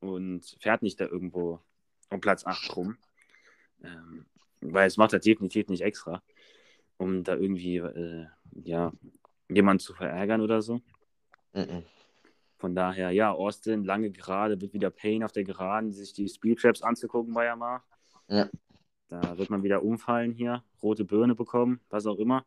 und 0.00 0.56
fährt 0.60 0.82
nicht 0.82 1.00
da 1.00 1.06
irgendwo 1.06 1.60
um 2.10 2.20
Platz 2.20 2.46
8 2.46 2.76
rum. 2.76 2.96
Ähm, 3.82 4.26
weil 4.64 4.86
es 4.86 4.96
macht 4.96 5.12
er 5.12 5.20
definitiv 5.20 5.68
nicht 5.68 5.82
extra. 5.82 6.22
um 6.96 7.24
da 7.24 7.34
irgendwie, 7.34 7.78
äh, 7.78 8.26
ja, 8.52 8.92
jemanden 9.48 9.80
zu 9.80 9.94
verärgern 9.94 10.40
oder 10.40 10.62
so. 10.62 10.80
Mhm. 11.52 11.84
Von 12.56 12.74
daher, 12.74 13.10
ja, 13.10 13.32
Austin, 13.32 13.84
lange 13.84 14.10
Gerade, 14.10 14.60
wird 14.60 14.72
wieder 14.72 14.90
Pain 14.90 15.24
auf 15.24 15.32
der 15.32 15.44
Geraden, 15.44 15.92
sich 15.92 16.12
die 16.12 16.28
Speedtraps 16.28 16.82
anzugucken 16.82 17.34
bei 17.34 17.46
Yamaha. 17.46 17.82
Ja. 18.28 18.48
Da 19.08 19.36
wird 19.36 19.50
man 19.50 19.62
wieder 19.62 19.82
umfallen 19.82 20.32
hier, 20.32 20.62
rote 20.82 21.04
Birne 21.04 21.34
bekommen, 21.34 21.80
was 21.90 22.06
auch 22.06 22.18
immer. 22.18 22.46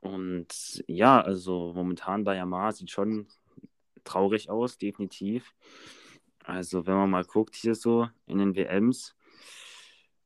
Und 0.00 0.82
ja, 0.86 1.20
also 1.20 1.72
momentan 1.74 2.24
bei 2.24 2.36
Yamaha 2.36 2.72
sieht 2.72 2.90
schon 2.90 3.28
traurig 4.02 4.50
aus, 4.50 4.76
definitiv. 4.76 5.54
Also 6.42 6.86
wenn 6.86 6.94
man 6.94 7.10
mal 7.10 7.24
guckt 7.24 7.54
hier 7.54 7.74
so 7.74 8.08
in 8.26 8.38
den 8.38 8.54
WMs, 8.54 9.14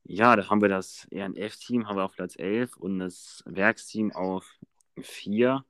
ja, 0.09 0.35
da 0.35 0.49
haben 0.49 0.61
wir 0.61 0.69
das 0.69 1.07
RNF-Team 1.13 1.87
haben 1.87 1.97
wir 1.97 2.03
auf 2.03 2.13
Platz 2.13 2.35
11 2.35 2.77
und 2.77 2.97
das 2.97 3.43
Werksteam 3.45 4.11
auf 4.11 4.57
4. 4.99 5.63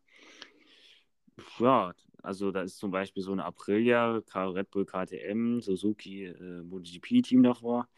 Ja, 1.60 1.94
also 2.24 2.52
da 2.52 2.62
ist 2.62 2.78
zum 2.78 2.90
Beispiel 2.90 3.22
so 3.22 3.34
eine 3.34 3.44
Aprilia, 3.44 4.22
Red 4.34 4.72
Bull 4.72 4.86
KTM, 4.86 5.60
Suzuki 5.60 6.26
äh, 6.26 6.62
MotoGP-Team 6.64 7.44
davor. 7.44 7.90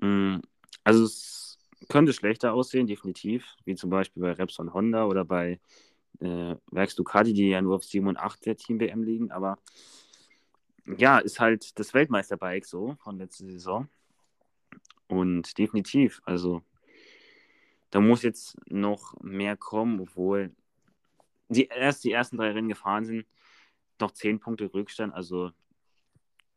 Mm, 0.00 0.40
also 0.84 1.04
es 1.04 1.58
könnte 1.88 2.12
schlechter 2.12 2.52
aussehen, 2.52 2.86
definitiv, 2.86 3.56
wie 3.64 3.74
zum 3.74 3.88
Beispiel 3.88 4.22
bei 4.22 4.32
Repsol 4.32 4.72
Honda 4.74 5.06
oder 5.06 5.24
bei 5.24 5.60
äh, 6.20 6.56
Werks 6.70 6.94
Ducati, 6.94 7.32
die 7.32 7.48
ja 7.48 7.62
nur 7.62 7.76
auf 7.76 7.84
7 7.84 8.06
und 8.06 8.18
8 8.18 8.44
der 8.44 8.56
Team 8.58 8.78
WM 8.80 9.02
liegen, 9.02 9.30
aber 9.30 9.58
ja, 10.98 11.18
ist 11.20 11.40
halt 11.40 11.78
das 11.78 11.94
Weltmeisterbike 11.94 12.66
so 12.66 12.96
von 13.02 13.16
letzter 13.16 13.46
Saison. 13.46 13.88
Und 15.12 15.58
definitiv, 15.58 16.22
also 16.24 16.62
da 17.90 18.00
muss 18.00 18.22
jetzt 18.22 18.56
noch 18.70 19.14
mehr 19.20 19.58
kommen, 19.58 20.00
obwohl 20.00 20.56
die 21.48 21.66
erst 21.66 22.04
die 22.04 22.12
ersten 22.12 22.38
drei 22.38 22.52
Rennen 22.52 22.70
gefahren 22.70 23.04
sind, 23.04 23.26
noch 24.00 24.12
zehn 24.12 24.40
Punkte 24.40 24.72
Rückstand, 24.72 25.12
also 25.12 25.50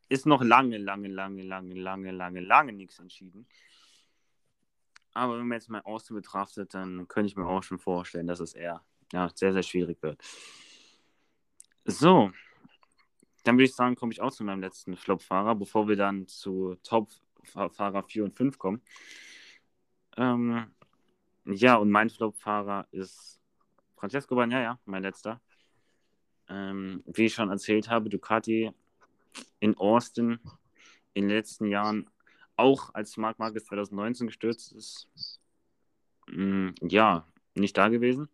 ist 0.08 0.26
noch 0.26 0.42
lange, 0.42 0.78
lange, 0.78 1.10
lange, 1.10 1.44
lange, 1.44 1.74
lange, 1.74 2.12
lange, 2.12 2.40
lange 2.40 2.72
nichts 2.72 2.98
entschieden. 3.00 3.46
Aber 5.14 5.38
wenn 5.38 5.48
man 5.48 5.58
jetzt 5.58 5.70
mal 5.70 5.82
Austin 5.82 6.16
betrachtet, 6.16 6.74
dann 6.74 7.10
könnte 7.10 7.28
ich 7.28 7.36
mir 7.36 7.46
auch 7.46 7.62
schon 7.62 7.78
vorstellen, 7.78 8.28
dass 8.28 8.40
es 8.40 8.54
eher 8.54 8.86
ja, 9.12 9.30
sehr, 9.36 9.52
sehr 9.52 9.64
schwierig 9.64 10.02
wird. 10.02 10.24
So, 11.84 12.32
dann 13.44 13.56
würde 13.56 13.66
ich 13.66 13.76
sagen, 13.76 13.98
komme 13.98 14.14
ich 14.14 14.22
auch 14.22 14.32
zu 14.32 14.46
meinem 14.46 14.62
letzten 14.62 14.96
Flop-Fahrer, 14.96 15.56
bevor 15.56 15.90
wir 15.90 15.98
dann 15.98 16.26
zu 16.30 16.78
Top-Fahrer 17.46 18.04
4 18.04 18.24
und 18.26 18.36
5 18.36 18.58
kommen. 18.58 18.82
Ähm, 20.18 20.72
ja, 21.46 21.76
und 21.76 21.92
mein 21.92 22.10
Flop-Fahrer 22.10 22.88
ist 22.92 23.40
Francesco 23.96 24.36
Bagnaia, 24.36 24.80
mein 24.86 25.04
letzter. 25.04 25.42
Ähm, 26.48 27.04
wie 27.06 27.26
ich 27.26 27.34
schon 27.34 27.50
erzählt 27.50 27.90
habe, 27.90 28.10
Ducati 28.10 28.72
in 29.60 29.78
Austin 29.78 30.40
in 31.14 31.28
den 31.28 31.38
letzten 31.38 31.66
Jahren 31.66 32.10
auch 32.56 32.94
als 32.94 33.18
Marc 33.18 33.40
Marquez 33.40 33.66
2019 33.66 34.28
gestürzt 34.28 34.72
ist, 34.74 35.10
mh, 36.28 36.72
mm, 36.72 36.76
ja, 36.88 37.28
nicht 37.56 37.78
da 37.78 37.88
gewesen. 37.90 38.30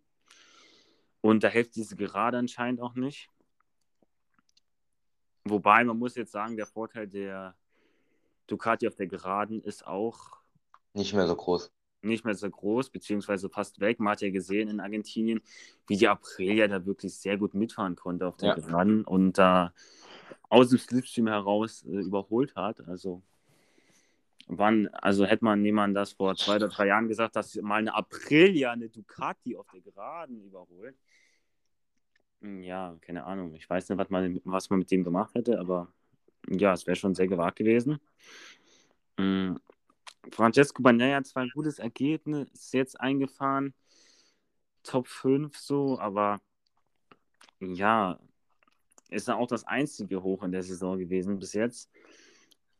Und 1.22 1.44
da 1.44 1.48
hilft 1.50 1.76
diese 1.76 1.96
Gerade 1.96 2.38
anscheinend 2.38 2.82
auch 2.82 2.96
nicht. 2.96 3.30
Wobei, 5.44 5.84
man 5.84 5.98
muss 5.98 6.16
jetzt 6.16 6.32
sagen, 6.32 6.58
der 6.58 6.66
Vorteil 6.66 7.08
der 7.08 7.56
Ducati 8.52 8.88
auf 8.88 8.96
der 8.96 9.08
Geraden 9.08 9.62
ist 9.62 9.88
auch 9.88 10.42
nicht 10.94 11.14
mehr 11.14 11.28
so 11.28 11.36
groß. 11.36 11.72
Nicht 12.04 12.26
mehr 12.26 12.36
so 12.36 12.50
groß, 12.50 12.90
beziehungsweise 12.90 13.50
fast 13.50 13.80
weg. 13.80 14.00
Man 14.00 14.12
hat 14.12 14.22
ja 14.22 14.32
gesehen 14.32 14.68
in 14.70 14.80
Argentinien, 14.80 15.42
wie 15.88 15.98
die 15.98 16.08
Aprilia 16.08 16.68
da 16.68 16.86
wirklich 16.86 17.16
sehr 17.16 17.38
gut 17.38 17.54
mitfahren 17.54 17.96
konnte 17.96 18.28
auf 18.28 18.38
der 18.38 18.50
ja. 18.50 18.56
Geraden 18.56 19.06
und 19.06 19.38
da 19.38 19.74
aus 20.50 20.70
dem 20.70 20.80
Slipstream 20.80 21.28
heraus 21.28 21.84
äh, 21.84 22.00
überholt 22.00 22.56
hat. 22.56 22.82
Also 22.88 23.22
wann, 24.48 24.88
also 24.88 25.26
hätte 25.26 25.46
man 25.46 25.64
jemand 25.64 25.96
das 25.96 26.14
vor 26.14 26.36
zwei 26.36 26.56
oder 26.56 26.70
drei 26.70 26.88
Jahren 26.88 27.08
gesagt, 27.08 27.36
dass 27.36 27.56
mal 27.56 27.76
eine 27.76 27.94
Aprilia 27.94 28.72
eine 28.72 28.90
Ducati 28.90 29.56
auf 29.56 29.68
der 29.72 29.82
Geraden 29.82 30.44
überholt, 30.44 30.98
hm, 32.42 32.64
ja, 32.64 32.98
keine 33.02 33.24
Ahnung. 33.24 33.54
Ich 33.56 33.70
weiß 33.70 33.88
nicht, 33.88 33.98
was 33.98 34.10
man, 34.10 34.42
was 34.44 34.70
man 34.70 34.80
mit 34.80 34.92
dem 34.92 35.04
gemacht 35.04 35.36
hätte, 35.36 35.60
aber 35.60 35.94
ja, 36.50 36.74
es 36.74 36.86
wäre 36.88 36.96
schon 36.96 37.16
sehr 37.16 37.28
gewagt 37.28 37.58
gewesen. 37.58 38.00
Mhm. 39.18 39.60
Francesco 40.32 40.84
Bagnaia 40.84 41.24
zwar 41.24 41.44
ein 41.44 41.52
gutes 41.54 41.80
Ergebnis 41.80 42.72
jetzt 42.72 43.00
eingefahren, 43.00 43.74
Top 44.84 45.08
5 45.08 45.58
so, 45.58 46.00
aber 46.00 46.42
ja, 47.60 48.20
ist 49.10 49.28
dann 49.28 49.38
auch 49.38 49.48
das 49.48 49.66
einzige 49.66 50.24
Hoch 50.24 50.44
in 50.44 50.52
der 50.52 50.64
Saison 50.64 50.98
gewesen 50.98 51.40
bis 51.40 51.54
jetzt. 51.54 51.92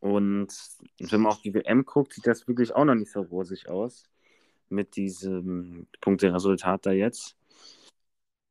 Und 0.00 0.52
wenn 0.98 1.20
man 1.20 1.32
auf 1.32 1.42
die 1.42 1.54
WM 1.54 1.84
guckt, 1.84 2.14
sieht 2.14 2.26
das 2.26 2.48
wirklich 2.48 2.74
auch 2.74 2.84
noch 2.84 2.94
nicht 2.96 3.12
so 3.12 3.20
rosig 3.20 3.68
aus 3.68 4.08
mit 4.68 4.96
diesem 4.96 5.86
Punkteresultat 6.00 6.86
da 6.86 6.92
jetzt. 6.92 7.36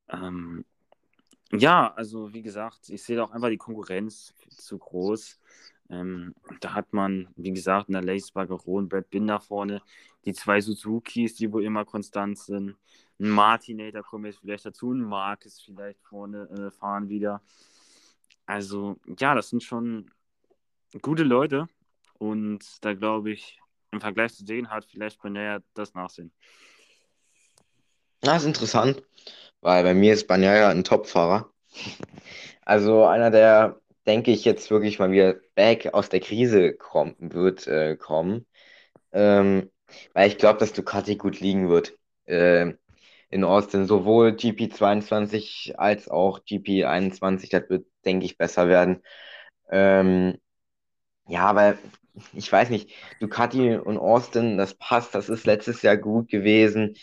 Ähm, 0.08 0.64
ja, 1.54 1.94
also 1.94 2.34
wie 2.34 2.42
gesagt, 2.42 2.90
ich 2.90 3.04
sehe 3.04 3.24
auch 3.24 3.32
einfach 3.32 3.50
die 3.50 3.58
Konkurrenz 3.58 4.34
zu 4.50 4.78
groß. 4.78 5.40
Ähm, 5.90 6.34
da 6.62 6.74
hat 6.74 6.94
man, 6.94 7.28
wie 7.36 7.52
gesagt, 7.52 7.90
in 7.90 7.94
der 7.94 8.04
Lace 8.04 8.32
Baggeron, 8.32 8.88
Brad 8.88 9.10
Binder 9.10 9.40
vorne, 9.42 9.82
die 10.26 10.34
zwei 10.34 10.62
Suzukis, 10.62 11.36
die 11.36 11.52
wohl 11.52 11.64
immer 11.64 11.84
konstant 11.84 12.40
sind. 12.40 12.78
Ein 13.20 13.30
Martinator 13.30 14.04
kommt 14.04 14.26
jetzt 14.26 14.40
vielleicht 14.40 14.66
dazu, 14.66 14.92
ein 14.94 15.02
Marcus 15.02 15.62
vielleicht 15.62 16.00
vorne 16.02 16.44
äh, 16.50 16.72
fahren 16.72 17.10
wieder. 17.10 17.42
Also, 18.46 18.98
ja, 19.20 19.36
das 19.36 19.50
sind 19.50 19.64
schon 19.64 20.12
gute 21.02 21.24
Leute 21.24 21.68
und 22.20 22.64
da 22.82 22.94
glaube 22.94 23.32
ich, 23.32 23.60
im 23.92 24.02
Vergleich 24.02 24.34
zu 24.34 24.46
denen 24.46 24.70
hat 24.70 24.86
vielleicht 24.86 25.22
Banaya 25.22 25.60
das 25.74 25.94
Nachsehen. 25.94 26.32
Das 28.22 28.42
ist 28.44 28.48
interessant, 28.48 29.04
weil 29.62 29.84
bei 29.84 29.94
mir 29.94 30.14
ist 30.14 30.28
Banaya 30.28 30.70
ein 30.70 30.84
Topfahrer. 30.84 31.50
Also 32.64 33.06
einer, 33.06 33.32
der, 33.32 33.82
denke 34.06 34.32
ich, 34.32 34.46
jetzt 34.46 34.70
wirklich 34.72 35.00
mal 35.00 35.12
wieder 35.12 35.36
back 35.56 35.94
aus 35.94 36.10
der 36.10 36.20
Krise 36.20 36.74
kommen, 36.74 37.16
wird 37.20 37.68
äh, 37.68 37.96
kommen. 37.98 38.46
Ähm, 39.12 39.72
weil 40.14 40.28
ich 40.30 40.38
glaube, 40.38 40.60
dass 40.60 40.74
Ducati 40.74 41.16
gut 41.18 41.40
liegen 41.40 41.70
wird 41.70 41.94
äh, 42.26 42.74
in 43.30 43.44
Austin. 43.44 43.86
Sowohl 43.88 44.30
GP22 44.30 45.76
als 45.76 46.08
auch 46.10 46.40
GP21, 46.42 47.50
das 47.52 47.70
wird, 47.70 47.88
denke 48.06 48.26
ich, 48.26 48.38
besser 48.38 48.68
werden. 48.70 49.04
Ähm, 49.72 50.38
ja, 51.28 51.56
weil 51.56 51.78
ich 52.34 52.52
weiß 52.52 52.70
nicht, 52.70 52.92
Ducati 53.20 53.76
und 53.76 53.98
Austin, 53.98 54.58
das 54.58 54.76
passt, 54.76 55.16
das 55.16 55.30
ist 55.30 55.46
letztes 55.46 55.82
Jahr 55.82 55.98
gut 55.98 56.30
gewesen. 56.30 56.96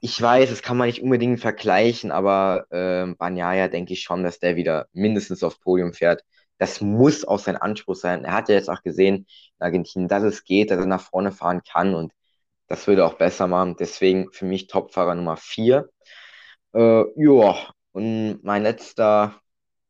Ich 0.00 0.20
weiß, 0.20 0.48
das 0.48 0.62
kann 0.62 0.78
man 0.78 0.86
nicht 0.86 1.02
unbedingt 1.02 1.40
vergleichen, 1.40 2.10
aber 2.10 2.66
äh, 2.70 3.06
Banyaya 3.14 3.68
denke 3.68 3.92
ich 3.92 4.02
schon, 4.02 4.22
dass 4.24 4.38
der 4.38 4.56
wieder 4.56 4.88
mindestens 4.92 5.42
aufs 5.42 5.58
Podium 5.60 5.92
fährt. 5.92 6.24
Das 6.58 6.80
muss 6.80 7.24
auch 7.26 7.38
sein 7.38 7.56
Anspruch 7.56 7.96
sein. 7.96 8.24
Er 8.24 8.32
hat 8.32 8.48
ja 8.48 8.54
jetzt 8.54 8.70
auch 8.70 8.82
gesehen 8.82 9.26
in 9.58 9.64
Argentinien, 9.64 10.08
dass 10.08 10.22
es 10.22 10.44
geht, 10.44 10.70
dass 10.70 10.78
er 10.78 10.86
nach 10.86 11.02
vorne 11.02 11.32
fahren 11.32 11.62
kann 11.62 11.94
und 11.94 12.12
das 12.66 12.86
würde 12.86 13.04
auch 13.04 13.14
besser 13.14 13.46
machen. 13.46 13.76
Deswegen 13.78 14.32
für 14.32 14.44
mich 14.46 14.68
Topfahrer 14.68 15.14
Nummer 15.14 15.36
4. 15.36 15.90
Äh, 16.74 17.04
ja, 17.16 17.74
und 17.92 18.40
mein 18.42 18.62
letzter 18.62 19.40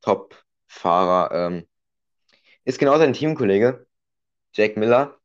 Topfahrer 0.01 1.31
ähm, 1.33 1.69
ist 2.65 2.79
genau 2.79 2.99
sein 2.99 3.13
Teamkollege, 3.13 3.87
Jack 4.55 4.77
Miller. 4.77 5.19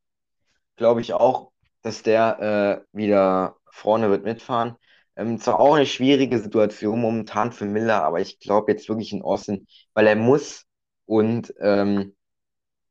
Glaube 0.75 1.01
ich 1.01 1.13
auch, 1.13 1.51
dass 1.81 2.03
der 2.03 2.83
äh, 2.93 2.97
wieder 2.97 3.57
vorne 3.75 4.09
wird 4.09 4.23
mitfahren. 4.23 4.75
Ähm, 5.15 5.39
zwar 5.39 5.59
auch 5.59 5.75
eine 5.75 5.85
schwierige 5.85 6.39
Situation 6.39 6.99
momentan 6.99 7.51
für 7.51 7.65
Miller, 7.65 8.03
aber 8.03 8.19
ich 8.19 8.39
glaube 8.39 8.71
jetzt 8.71 8.89
wirklich 8.89 9.13
in 9.13 9.21
Austin, 9.21 9.67
weil 9.93 10.07
er 10.07 10.15
muss 10.15 10.65
und 11.05 11.53
ähm, 11.59 12.15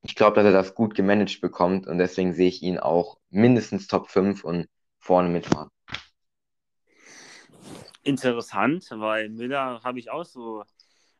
ich 0.02 0.14
glaube, 0.14 0.36
dass 0.36 0.44
er 0.44 0.52
das 0.52 0.74
gut 0.74 0.94
gemanagt 0.94 1.40
bekommt 1.40 1.86
und 1.86 1.98
deswegen 1.98 2.34
sehe 2.34 2.48
ich 2.48 2.62
ihn 2.62 2.78
auch 2.78 3.18
mindestens 3.30 3.86
Top 3.86 4.08
5 4.10 4.44
und 4.44 4.68
vorne 4.98 5.28
mitfahren. 5.28 5.70
Interessant, 8.02 8.86
weil 8.90 9.30
Miller 9.30 9.80
habe 9.82 9.98
ich 9.98 10.10
auch 10.10 10.24
so 10.24 10.62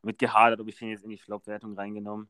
mit 0.03 0.18
gehadert, 0.18 0.61
ob 0.61 0.68
ich 0.68 0.79
den 0.79 0.90
jetzt 0.90 1.05
in 1.05 1.11
die 1.11 1.18
Flop-Wertung 1.18 1.74
reingenommen 1.74 2.29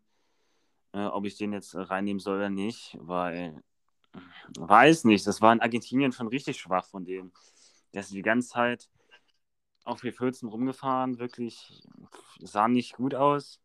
äh, 0.95 1.07
ob 1.07 1.27
ich 1.27 1.37
den 1.37 1.53
jetzt 1.53 1.75
reinnehmen 1.75 2.21
soll 2.21 2.37
oder 2.37 2.51
nicht, 2.51 2.97
weil 3.01 3.63
weiß 4.59 5.05
nicht, 5.05 5.27
das 5.27 5.41
war 5.43 5.53
in 5.53 5.61
Argentinien 5.61 6.13
schon 6.13 6.29
richtig 6.29 6.59
schwach 6.61 6.87
von 6.87 7.05
dem. 7.05 7.33
Der 7.93 8.01
ist 8.01 8.13
die 8.13 8.23
ganze 8.23 8.49
Zeit 8.49 8.89
auf 9.85 10.03
V14 10.03 10.49
rumgefahren, 10.49 11.19
wirklich 11.19 11.83
sah 12.41 12.69
nicht 12.69 12.95
gut 12.95 13.15
aus 13.15 13.61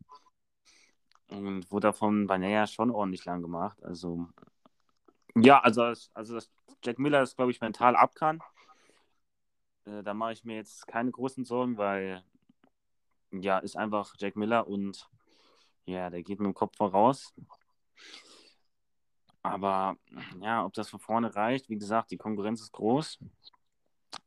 und 1.29 1.71
wurde 1.71 1.87
davon 1.87 2.27
bei 2.27 2.37
Näher 2.37 2.67
schon 2.67 2.91
ordentlich 2.91 3.25
lang 3.25 3.41
gemacht. 3.41 3.81
Also 3.83 4.27
ja, 5.35 5.59
also, 5.61 5.83
also 6.13 6.35
dass 6.35 6.51
Jack 6.83 6.99
Miller 6.99 7.19
das, 7.21 7.35
glaube 7.35 7.51
ich, 7.51 7.61
mental 7.61 7.95
ab 7.95 8.15
kann, 8.15 8.41
Äh, 9.85 10.03
da 10.03 10.13
mache 10.13 10.33
ich 10.33 10.45
mir 10.45 10.55
jetzt 10.55 10.87
keine 10.87 11.11
großen 11.11 11.45
Sorgen, 11.45 11.77
weil 11.77 12.23
ja, 13.31 13.59
ist 13.59 13.77
einfach 13.77 14.15
Jack 14.19 14.35
Miller 14.35 14.67
und 14.67 15.09
ja, 15.85 16.09
der 16.09 16.23
geht 16.23 16.39
mit 16.39 16.47
dem 16.47 16.53
Kopf 16.53 16.77
voraus. 16.77 17.33
Aber 19.41 19.97
ja, 20.41 20.65
ob 20.65 20.73
das 20.73 20.89
von 20.89 20.99
vorne 20.99 21.35
reicht, 21.35 21.69
wie 21.69 21.77
gesagt, 21.77 22.11
die 22.11 22.17
Konkurrenz 22.17 22.61
ist 22.61 22.71
groß. 22.71 23.19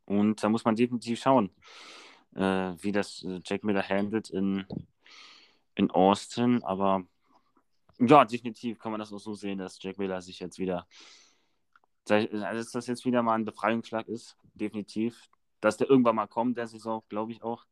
Und 0.05 0.42
da 0.42 0.48
muss 0.48 0.64
man 0.64 0.77
definitiv 0.77 1.20
schauen, 1.20 1.51
äh, 2.35 2.72
wie 2.79 2.92
das 2.92 3.22
äh, 3.25 3.40
Jack 3.44 3.64
Miller 3.64 3.83
handelt 3.83 4.31
in, 4.31 4.64
in 5.75 5.90
Austin. 5.90 6.62
Aber 6.62 7.05
ja, 7.98 8.25
definitiv 8.25 8.79
kann 8.79 8.92
man 8.92 9.01
das 9.01 9.12
auch 9.12 9.18
so 9.18 9.35
sehen, 9.35 9.59
dass 9.59 9.83
Jack 9.83 9.98
Miller 9.98 10.20
sich 10.22 10.40
jetzt 10.40 10.59
wieder, 10.59 10.87
also 12.09 12.29
dass 12.29 12.72
das 12.72 12.87
jetzt 12.87 13.05
wieder 13.05 13.22
mal 13.22 13.35
ein 13.35 13.44
Befreiungsschlag 13.44 14.09
ist, 14.09 14.37
definitiv. 14.55 15.29
Dass 15.61 15.77
der 15.77 15.88
irgendwann 15.88 16.16
mal 16.16 16.27
kommt, 16.27 16.59
der 16.59 16.66
Saison, 16.66 17.05
glaube 17.09 17.31
ich 17.31 17.42
auch. 17.42 17.64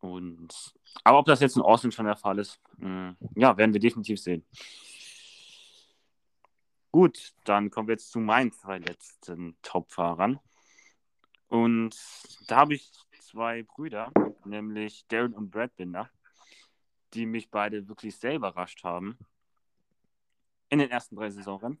Und, 0.00 0.74
aber 1.04 1.18
ob 1.18 1.26
das 1.26 1.40
jetzt 1.40 1.56
in 1.56 1.62
Austin 1.62 1.92
schon 1.92 2.06
der 2.06 2.16
Fall 2.16 2.38
ist, 2.38 2.60
mh, 2.78 3.16
hm, 3.18 3.28
ja, 3.36 3.56
werden 3.56 3.72
wir 3.72 3.80
definitiv 3.80 4.20
sehen. 4.20 4.44
Gut, 6.94 7.34
dann 7.42 7.72
kommen 7.72 7.88
wir 7.88 7.94
jetzt 7.94 8.12
zu 8.12 8.20
meinen 8.20 8.52
zwei 8.52 8.78
letzten 8.78 9.56
Top-Fahrern. 9.62 10.38
Und 11.48 11.96
da 12.46 12.58
habe 12.58 12.74
ich 12.74 12.88
zwei 13.18 13.64
Brüder, 13.64 14.12
nämlich 14.44 15.04
Darren 15.08 15.34
und 15.34 15.50
Brad 15.50 15.74
Binder, 15.74 16.08
die 17.12 17.26
mich 17.26 17.50
beide 17.50 17.88
wirklich 17.88 18.14
sehr 18.14 18.36
überrascht 18.36 18.84
haben 18.84 19.18
in 20.68 20.78
den 20.78 20.88
ersten 20.88 21.16
drei 21.16 21.30
Saisonrennen. 21.30 21.80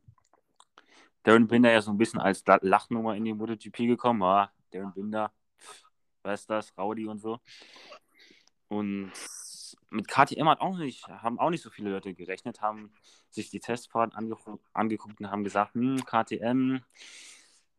Darren 1.22 1.46
Binder 1.46 1.70
ja 1.70 1.80
so 1.80 1.92
ein 1.92 1.96
bisschen 1.96 2.18
als 2.18 2.42
Lachnummer 2.62 3.14
in 3.14 3.24
die 3.24 3.34
MotoGP 3.34 3.86
gekommen. 3.86 4.24
Ah, 4.24 4.52
Darren 4.72 4.92
Binder, 4.94 5.32
was 6.24 6.40
ist 6.40 6.50
das, 6.50 6.76
Rowdy 6.76 7.06
und 7.06 7.20
so. 7.20 7.38
Und 8.66 9.12
mit 9.94 10.08
KTM 10.08 10.48
hat 10.48 10.60
auch 10.60 10.76
nicht, 10.76 11.06
haben 11.08 11.38
auch 11.38 11.50
nicht 11.50 11.62
so 11.62 11.70
viele 11.70 11.90
Leute 11.90 12.14
gerechnet, 12.14 12.60
haben 12.60 12.92
sich 13.30 13.50
die 13.50 13.60
Testfahrt 13.60 14.14
ange 14.14 14.36
angeguckt 14.72 15.20
und 15.20 15.30
haben 15.30 15.44
gesagt, 15.44 15.74
hm, 15.74 16.04
KTM, 16.04 16.80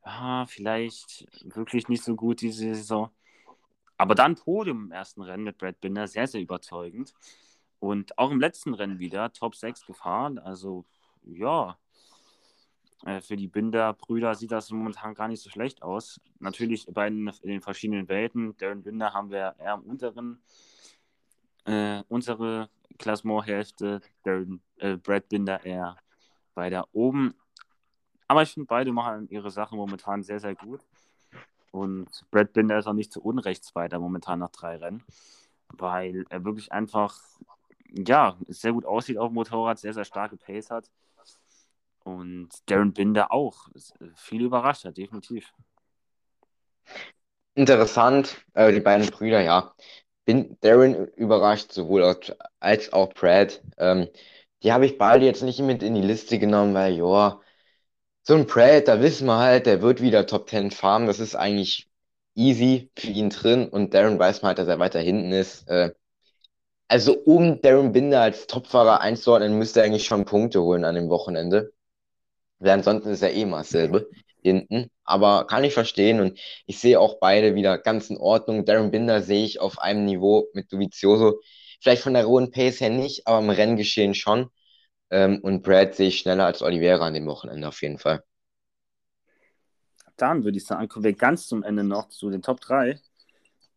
ja, 0.05 0.45
vielleicht 0.47 1.27
wirklich 1.43 1.89
nicht 1.89 2.03
so 2.03 2.15
gut 2.15 2.41
diese 2.41 2.73
Saison. 2.75 3.09
Aber 3.97 4.15
dann 4.15 4.35
Podium 4.35 4.85
im 4.85 4.91
ersten 4.91 5.21
Rennen 5.21 5.43
mit 5.43 5.57
Brad 5.57 5.79
Binder, 5.81 6.07
sehr, 6.07 6.27
sehr 6.27 6.41
überzeugend. 6.41 7.13
Und 7.79 8.17
auch 8.17 8.31
im 8.31 8.39
letzten 8.39 8.73
Rennen 8.73 8.99
wieder 8.99 9.31
Top 9.33 9.55
6 9.55 9.85
gefahren. 9.85 10.39
Also, 10.39 10.85
ja, 11.23 11.77
äh, 13.05 13.21
für 13.21 13.35
die 13.35 13.47
Binder-Brüder 13.47 14.35
sieht 14.35 14.51
das 14.51 14.71
momentan 14.71 15.13
gar 15.15 15.27
nicht 15.27 15.41
so 15.41 15.49
schlecht 15.49 15.81
aus. 15.81 16.19
Natürlich 16.39 16.87
bei 16.91 17.09
den, 17.09 17.27
in 17.41 17.49
den 17.49 17.61
verschiedenen 17.61 18.07
Welten. 18.07 18.55
Darren 18.57 18.83
Binder 18.83 19.13
haben 19.13 19.29
wir 19.31 19.55
eher 19.59 19.75
im 19.75 19.81
unteren 19.81 20.41
äh, 21.65 22.03
unsere 22.07 22.69
Klassementhälfte, 22.97 24.01
der 24.23 24.45
äh, 24.77 24.95
Brad 24.97 25.27
Binder 25.29 25.65
eher 25.65 25.97
weiter 26.53 26.87
oben. 26.93 27.35
Aber 28.27 28.41
ich 28.43 28.53
finde, 28.53 28.67
beide 28.67 28.91
machen 28.91 29.27
ihre 29.29 29.51
Sache 29.51 29.75
momentan 29.75 30.23
sehr, 30.23 30.39
sehr 30.39 30.55
gut. 30.55 30.81
Und 31.71 32.07
Brad 32.31 32.53
Binder 32.53 32.77
ist 32.79 32.87
auch 32.87 32.93
nicht 32.93 33.11
zu 33.11 33.21
Unrecht 33.21 33.63
Zweiter 33.63 33.99
momentan 33.99 34.39
nach 34.39 34.51
drei 34.51 34.77
Rennen, 34.77 35.03
weil 35.69 36.25
er 36.29 36.45
wirklich 36.45 36.71
einfach, 36.71 37.19
ja, 37.89 38.37
sehr 38.47 38.71
gut 38.71 38.85
aussieht 38.85 39.17
auf 39.17 39.29
dem 39.29 39.35
Motorrad, 39.35 39.77
sehr, 39.79 39.93
sehr 39.93 40.05
starke 40.05 40.37
Pace 40.37 40.71
hat. 40.71 40.89
Und 42.03 42.49
Darren 42.67 42.93
Binder 42.93 43.31
auch 43.31 43.67
viel 44.15 44.43
überrascht 44.43 44.85
hat, 44.85 44.97
definitiv. 44.97 45.51
Interessant, 47.55 48.45
äh, 48.53 48.71
die 48.71 48.79
beiden 48.79 49.09
Brüder, 49.09 49.41
ja 49.41 49.73
bin 50.25 50.57
Darren 50.61 51.07
überrascht, 51.15 51.71
sowohl 51.71 52.17
als 52.59 52.93
auch 52.93 53.13
Brad. 53.13 53.61
Ähm, 53.77 54.07
die 54.63 54.73
habe 54.73 54.85
ich 54.85 54.97
beide 54.97 55.25
jetzt 55.25 55.43
nicht 55.43 55.59
mit 55.59 55.83
in 55.83 55.95
die 55.95 56.01
Liste 56.01 56.39
genommen, 56.39 56.73
weil, 56.73 56.95
ja, 56.95 57.39
so 58.23 58.35
ein 58.35 58.47
Brad, 58.47 58.87
da 58.87 59.01
wissen 59.01 59.27
wir 59.27 59.37
halt, 59.39 59.65
der 59.67 59.81
wird 59.81 60.01
wieder 60.01 60.25
Top 60.27 60.49
10 60.49 60.71
farmen. 60.71 61.07
Das 61.07 61.19
ist 61.19 61.35
eigentlich 61.35 61.89
easy 62.35 62.91
für 62.97 63.07
ihn 63.09 63.29
drin 63.29 63.69
und 63.69 63.93
Darren 63.93 64.19
weiß 64.19 64.41
man 64.41 64.49
halt, 64.49 64.59
dass 64.59 64.67
er 64.67 64.79
weiter 64.79 64.99
hinten 64.99 65.31
ist. 65.31 65.67
Äh, 65.69 65.91
also, 66.87 67.13
um 67.25 67.61
Darren 67.61 67.91
Binder 67.91 68.21
als 68.21 68.47
Topfahrer 68.47 69.01
einzuordnen, 69.01 69.57
müsste 69.57 69.81
er 69.81 69.85
eigentlich 69.87 70.05
schon 70.05 70.25
Punkte 70.25 70.61
holen 70.61 70.85
an 70.85 70.95
dem 70.95 71.09
Wochenende. 71.09 71.73
Weil 72.59 72.71
ansonsten 72.71 73.09
ist 73.11 73.21
er 73.21 73.33
eh 73.33 73.45
mal 73.45 73.59
dasselbe 73.59 74.09
hinten. 74.45 74.89
Aber 75.03 75.47
kann 75.47 75.63
ich 75.63 75.73
verstehen 75.73 76.19
und 76.21 76.39
ich 76.65 76.79
sehe 76.79 76.99
auch 76.99 77.19
beide 77.19 77.55
wieder 77.55 77.77
ganz 77.77 78.09
in 78.09 78.17
Ordnung. 78.17 78.65
Darren 78.65 78.91
Binder 78.91 79.21
sehe 79.21 79.45
ich 79.45 79.59
auf 79.59 79.79
einem 79.79 80.05
Niveau 80.05 80.47
mit 80.53 80.71
Dovizioso. 80.71 81.41
Vielleicht 81.81 82.03
von 82.03 82.13
der 82.13 82.25
rohen 82.25 82.51
Pace 82.51 82.79
her 82.81 82.89
nicht, 82.89 83.27
aber 83.27 83.39
im 83.39 83.49
Renngeschehen 83.49 84.13
schon. 84.13 84.49
Ähm, 85.09 85.39
und 85.41 85.63
Brad 85.63 85.95
sehe 85.95 86.07
ich 86.07 86.19
schneller 86.19 86.45
als 86.45 86.61
Oliveira 86.61 87.05
an 87.05 87.13
dem 87.13 87.27
Wochenende 87.27 87.67
auf 87.67 87.81
jeden 87.81 87.99
Fall. 87.99 88.23
Dann 90.17 90.43
würde 90.43 90.57
ich 90.57 90.65
sagen, 90.65 90.87
kommen 90.87 91.03
wir 91.03 91.13
ganz 91.13 91.47
zum 91.47 91.63
Ende 91.63 91.83
noch 91.83 92.09
zu 92.09 92.29
den 92.29 92.41
Top 92.41 92.61
3. 92.61 92.99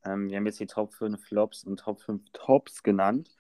Ähm, 0.04 0.30
wir 0.30 0.36
haben 0.36 0.46
jetzt 0.46 0.60
die 0.60 0.66
Top 0.66 0.94
5 0.94 1.22
Flops 1.22 1.64
und 1.64 1.80
Top 1.80 2.00
5 2.00 2.22
Tops 2.32 2.82
genannt. 2.82 3.30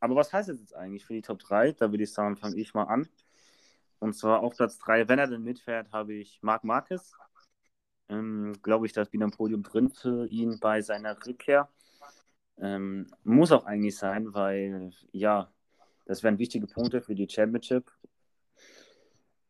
Aber 0.00 0.16
was 0.16 0.32
heißt 0.32 0.48
das 0.48 0.58
jetzt 0.58 0.74
eigentlich 0.74 1.04
für 1.04 1.14
die 1.14 1.22
Top 1.22 1.38
3? 1.38 1.72
Da 1.72 1.92
würde 1.92 2.02
ich 2.02 2.12
sagen, 2.12 2.36
fange 2.36 2.56
ich 2.56 2.74
mal 2.74 2.84
an. 2.84 3.08
Und 4.02 4.14
zwar 4.14 4.40
auf 4.42 4.56
Platz 4.56 4.78
3, 4.78 5.08
wenn 5.08 5.20
er 5.20 5.28
denn 5.28 5.44
mitfährt, 5.44 5.92
habe 5.92 6.14
ich 6.14 6.40
Marc 6.42 6.64
Marquez. 6.64 7.12
Ähm, 8.08 8.52
Glaube 8.60 8.84
ich, 8.84 8.92
da 8.92 9.02
ist 9.02 9.12
wieder 9.12 9.24
ein 9.24 9.30
Podium 9.30 9.62
drin 9.62 9.90
für 9.90 10.26
ihn 10.26 10.58
bei 10.58 10.82
seiner 10.82 11.16
Rückkehr. 11.24 11.68
Ähm, 12.58 13.06
muss 13.22 13.52
auch 13.52 13.64
eigentlich 13.64 13.96
sein, 13.96 14.34
weil 14.34 14.90
ja, 15.12 15.52
das 16.04 16.24
wären 16.24 16.40
wichtige 16.40 16.66
Punkte 16.66 17.00
für 17.00 17.14
die 17.14 17.28
Championship. 17.28 17.92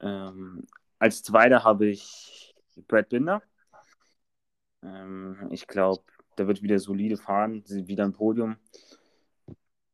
Ähm, 0.01 0.67
als 0.99 1.23
Zweiter 1.23 1.65
habe 1.65 1.87
ich 1.87 2.55
Brad 2.89 3.09
Binder. 3.09 3.43
Ähm, 4.83 5.49
ich 5.51 5.67
glaube, 5.67 6.05
der 6.37 6.47
wird 6.47 6.61
wieder 6.61 6.79
solide 6.79 7.17
fahren, 7.17 7.65
wieder 7.67 8.05
ein 8.05 8.13
Podium 8.13 8.57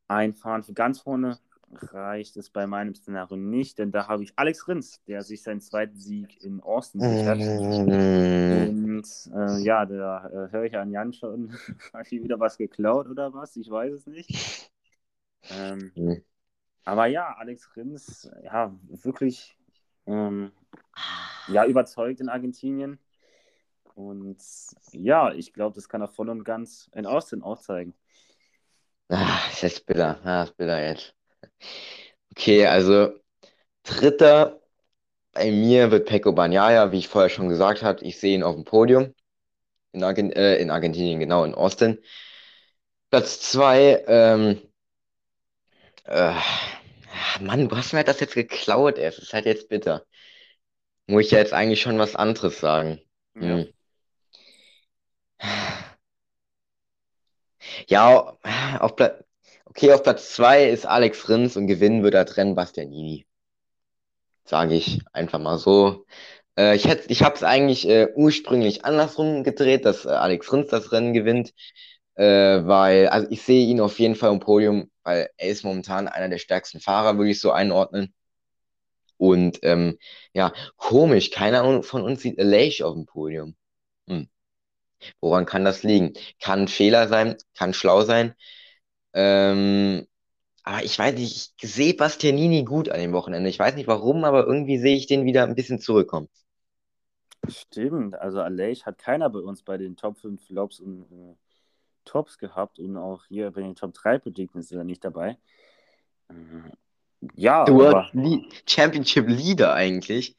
einfahren. 0.09 0.65
Für 0.65 0.73
ganz 0.73 0.99
vorne 0.99 1.39
reicht 1.73 2.37
es 2.37 2.51
bei 2.51 2.67
meinem 2.67 2.95
Szenario 2.95 3.37
nicht, 3.37 3.79
denn 3.79 3.93
da 3.93 4.09
habe 4.09 4.23
ich 4.23 4.33
Alex 4.37 4.69
Rins, 4.69 5.03
der 5.05 5.23
sich 5.23 5.43
seinen 5.43 5.61
zweiten 5.61 5.99
Sieg 5.99 6.43
in 6.43 6.61
Austin 6.61 7.01
sichert. 7.01 7.39
Und 8.69 9.05
äh, 9.35 9.63
ja, 9.63 9.87
da 9.87 10.27
äh, 10.29 10.51
höre 10.51 10.65
ich 10.65 10.77
an 10.77 10.91
Jan 10.91 11.13
schon, 11.13 11.53
habe 11.93 12.05
ich 12.05 12.23
wieder 12.23 12.41
was 12.41 12.59
geklaut 12.59 13.09
oder 13.09 13.33
was? 13.35 13.57
Ich 13.57 13.71
weiß 13.71 13.93
es 13.93 14.07
nicht. 14.07 14.71
Ähm. 15.51 16.23
Aber 16.85 17.07
ja, 17.07 17.35
Alex 17.37 17.77
Rins, 17.77 18.31
ja, 18.43 18.75
wirklich 18.89 19.59
ähm, 20.07 20.53
ja, 21.49 21.67
überzeugt 21.67 22.21
in 22.21 22.31
Argentinien. 22.31 22.99
Und 23.95 24.39
ja, 24.93 25.33
ich 25.33 25.53
glaube, 25.53 25.75
das 25.75 25.89
kann 25.89 26.01
er 26.01 26.09
voll 26.09 26.31
und 26.31 26.45
ganz 26.45 26.89
in 26.95 27.05
Austin 27.05 27.43
auch 27.43 27.59
zeigen. 27.59 27.95
Ah, 29.09 29.39
ist 29.51 29.63
jetzt 29.63 29.87
bitter. 29.87 30.21
Ah, 30.25 30.45
ist 30.45 30.57
bitter 30.57 30.83
jetzt. 30.83 31.18
Okay, 32.33 32.67
also 32.67 33.13
dritter 33.85 34.61
bei 35.35 35.51
mir 35.53 35.91
wird 35.93 36.09
Pecco 36.09 36.33
Bagnaia, 36.33 36.93
wie 36.93 36.99
ich 36.99 37.09
vorher 37.09 37.31
schon 37.31 37.49
gesagt 37.49 37.83
habe. 37.83 38.05
Ich 38.05 38.21
sehe 38.21 38.35
ihn 38.37 38.43
auf 38.45 38.55
dem 38.57 38.65
Podium 38.65 39.15
in, 39.93 40.05
Argen 40.05 40.33
äh, 40.33 40.57
in 40.59 40.71
Argentinien, 40.71 41.21
genau, 41.21 41.45
in 41.45 41.55
Austin. 41.55 41.99
Platz 43.11 43.41
zwei, 43.41 44.03
ähm, 44.07 44.63
äh, 46.05 46.35
Mann, 47.41 47.69
du 47.69 47.77
hast 47.77 47.93
mir 47.93 48.05
das 48.05 48.21
jetzt 48.21 48.35
geklaut, 48.35 48.99
ey. 48.99 49.05
Das 49.05 49.19
ist 49.19 49.33
halt 49.33 49.47
jetzt 49.47 49.69
bitter. 49.69 50.05
Muss 51.09 51.25
ich 51.25 51.31
ja 51.33 51.39
jetzt 51.39 51.53
eigentlich 51.53 51.81
schon 51.83 51.99
was 51.99 52.15
anderes 52.15 52.61
sagen. 52.61 53.01
Ja. 53.35 53.41
Hm. 53.41 53.69
Ja, 57.89 58.37
auf 58.81 58.97
Platz. 58.97 59.25
Okay, 59.71 59.93
auf 59.93 60.03
Platz 60.03 60.33
2 60.35 60.69
ist 60.71 60.87
Alex 60.87 61.29
Rins 61.29 61.57
und 61.57 61.67
gewinnen 61.67 62.03
wird 62.03 62.15
das 62.15 62.37
Rennen 62.37 62.55
Bastianini. 62.55 63.27
Sage 64.45 64.75
ich 64.75 65.01
einfach 65.13 65.39
mal 65.39 65.59
so. 65.59 66.07
Äh, 66.57 66.77
ich 66.77 66.87
ich 66.87 67.23
habe 67.23 67.37
es 67.37 67.43
eigentlich 67.43 67.87
äh, 67.89 68.09
ursprünglich 68.15 68.85
andersrum 68.85 69.45
gedreht, 69.45 69.85
dass 69.85 70.07
äh, 70.07 70.09
Alex 70.09 70.53
Rins 70.53 70.69
das 70.69 70.91
Rennen 70.93 71.13
gewinnt, 71.13 71.53
äh, 72.15 72.25
weil 72.65 73.09
also 73.09 73.29
ich 73.31 73.43
sehe 73.43 73.67
ihn 73.67 73.81
auf 73.81 73.99
jeden 73.99 74.17
Fall 74.17 74.33
im 74.33 74.41
Podium, 74.41 74.91
weil 75.03 75.31
er 75.37 75.49
ist 75.49 75.65
momentan 75.65 76.09
einer 76.09 76.29
der 76.31 76.39
stärksten 76.39 76.81
Fahrer, 76.81 77.19
würde 77.19 77.31
ich 77.31 77.41
so 77.41 77.53
einordnen. 77.53 78.15
Und 79.19 79.59
ähm, 79.63 79.99
ja, 80.33 80.53
komisch, 80.77 81.31
keiner 81.31 81.83
von 81.83 82.03
uns 82.03 82.23
sieht 82.23 82.37
Leish 82.39 82.83
auf 82.83 82.95
dem 82.95 83.07
Podium. 83.07 83.57
Hm. 84.09 84.29
Woran 85.21 85.47
kann 85.47 85.65
das 85.65 85.83
liegen? 85.83 86.15
Kann 86.41 86.63
ein 86.63 86.69
Fehler 86.69 87.09
sein, 87.09 87.37
kann 87.57 87.75
schlau 87.75 88.03
sein. 88.03 88.35
Ähm, 89.19 90.07
aber 90.65 90.85
ich 90.85 90.99
weiß 90.99 91.15
nicht, 91.17 91.55
ich 91.63 91.71
sehe 91.73 91.95
Bastianini 91.95 92.65
gut 92.65 92.89
an 92.91 93.01
dem 93.01 93.13
Wochenende. 93.15 93.51
Ich 93.51 93.59
weiß 93.59 93.75
nicht 93.77 93.89
warum, 93.89 94.25
aber 94.25 94.47
irgendwie 94.47 94.79
sehe 94.79 94.97
ich 94.97 95.07
den 95.09 95.25
wieder 95.27 95.45
ein 95.45 95.57
bisschen 95.57 95.81
zurückkommen. 95.81 96.29
Stimmt, 97.49 98.15
also 98.17 98.41
Aleix 98.41 98.85
hat 98.85 98.99
keiner 98.99 99.31
bei 99.31 99.39
uns 99.41 99.63
bei 99.63 99.77
den 99.79 99.97
Top 99.97 100.19
5 100.19 100.45
Flops 100.47 100.81
und 100.81 101.03
äh, 101.13 101.37
Tops 102.05 102.39
gehabt 102.39 102.79
und 102.81 102.97
auch 102.99 103.25
hier 103.27 103.51
bei 103.53 103.63
den 103.63 103.75
Top 103.77 103.95
3 103.95 104.19
Predicten 104.19 104.61
ist 104.61 104.73
er 104.73 104.85
nicht 104.85 105.05
dabei. 105.05 105.39
Äh, 106.31 106.35
ja, 107.37 107.65
Du 107.65 107.79
aber, 107.79 107.93
warst 107.93 108.15
Li- 108.15 108.49
Championship 108.67 109.29
Leader 109.29 109.73
eigentlich. 109.73 110.37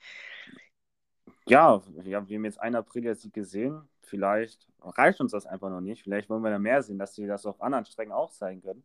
ja, 1.48 1.82
ja, 2.04 2.28
wir 2.28 2.38
haben 2.38 2.46
jetzt 2.46 2.60
einen 2.62 2.76
April-Sieg 2.76 3.34
gesehen. 3.34 3.89
Vielleicht 4.10 4.68
reicht 4.82 5.22
uns 5.22 5.32
das 5.32 5.45
einfach 5.45 5.70
noch 5.70 5.82
nicht. 5.82 6.03
Vielleicht 6.03 6.30
wollen 6.30 6.43
wir 6.43 6.49
da 6.51 6.60
mehr 6.60 6.82
sehen, 6.82 6.97
dass 6.97 7.16
sie 7.16 7.28
das 7.28 7.45
auf 7.45 7.62
anderen 7.62 7.86
Strecken 7.86 8.12
auch 8.12 8.32
zeigen 8.32 8.62
können. 8.62 8.84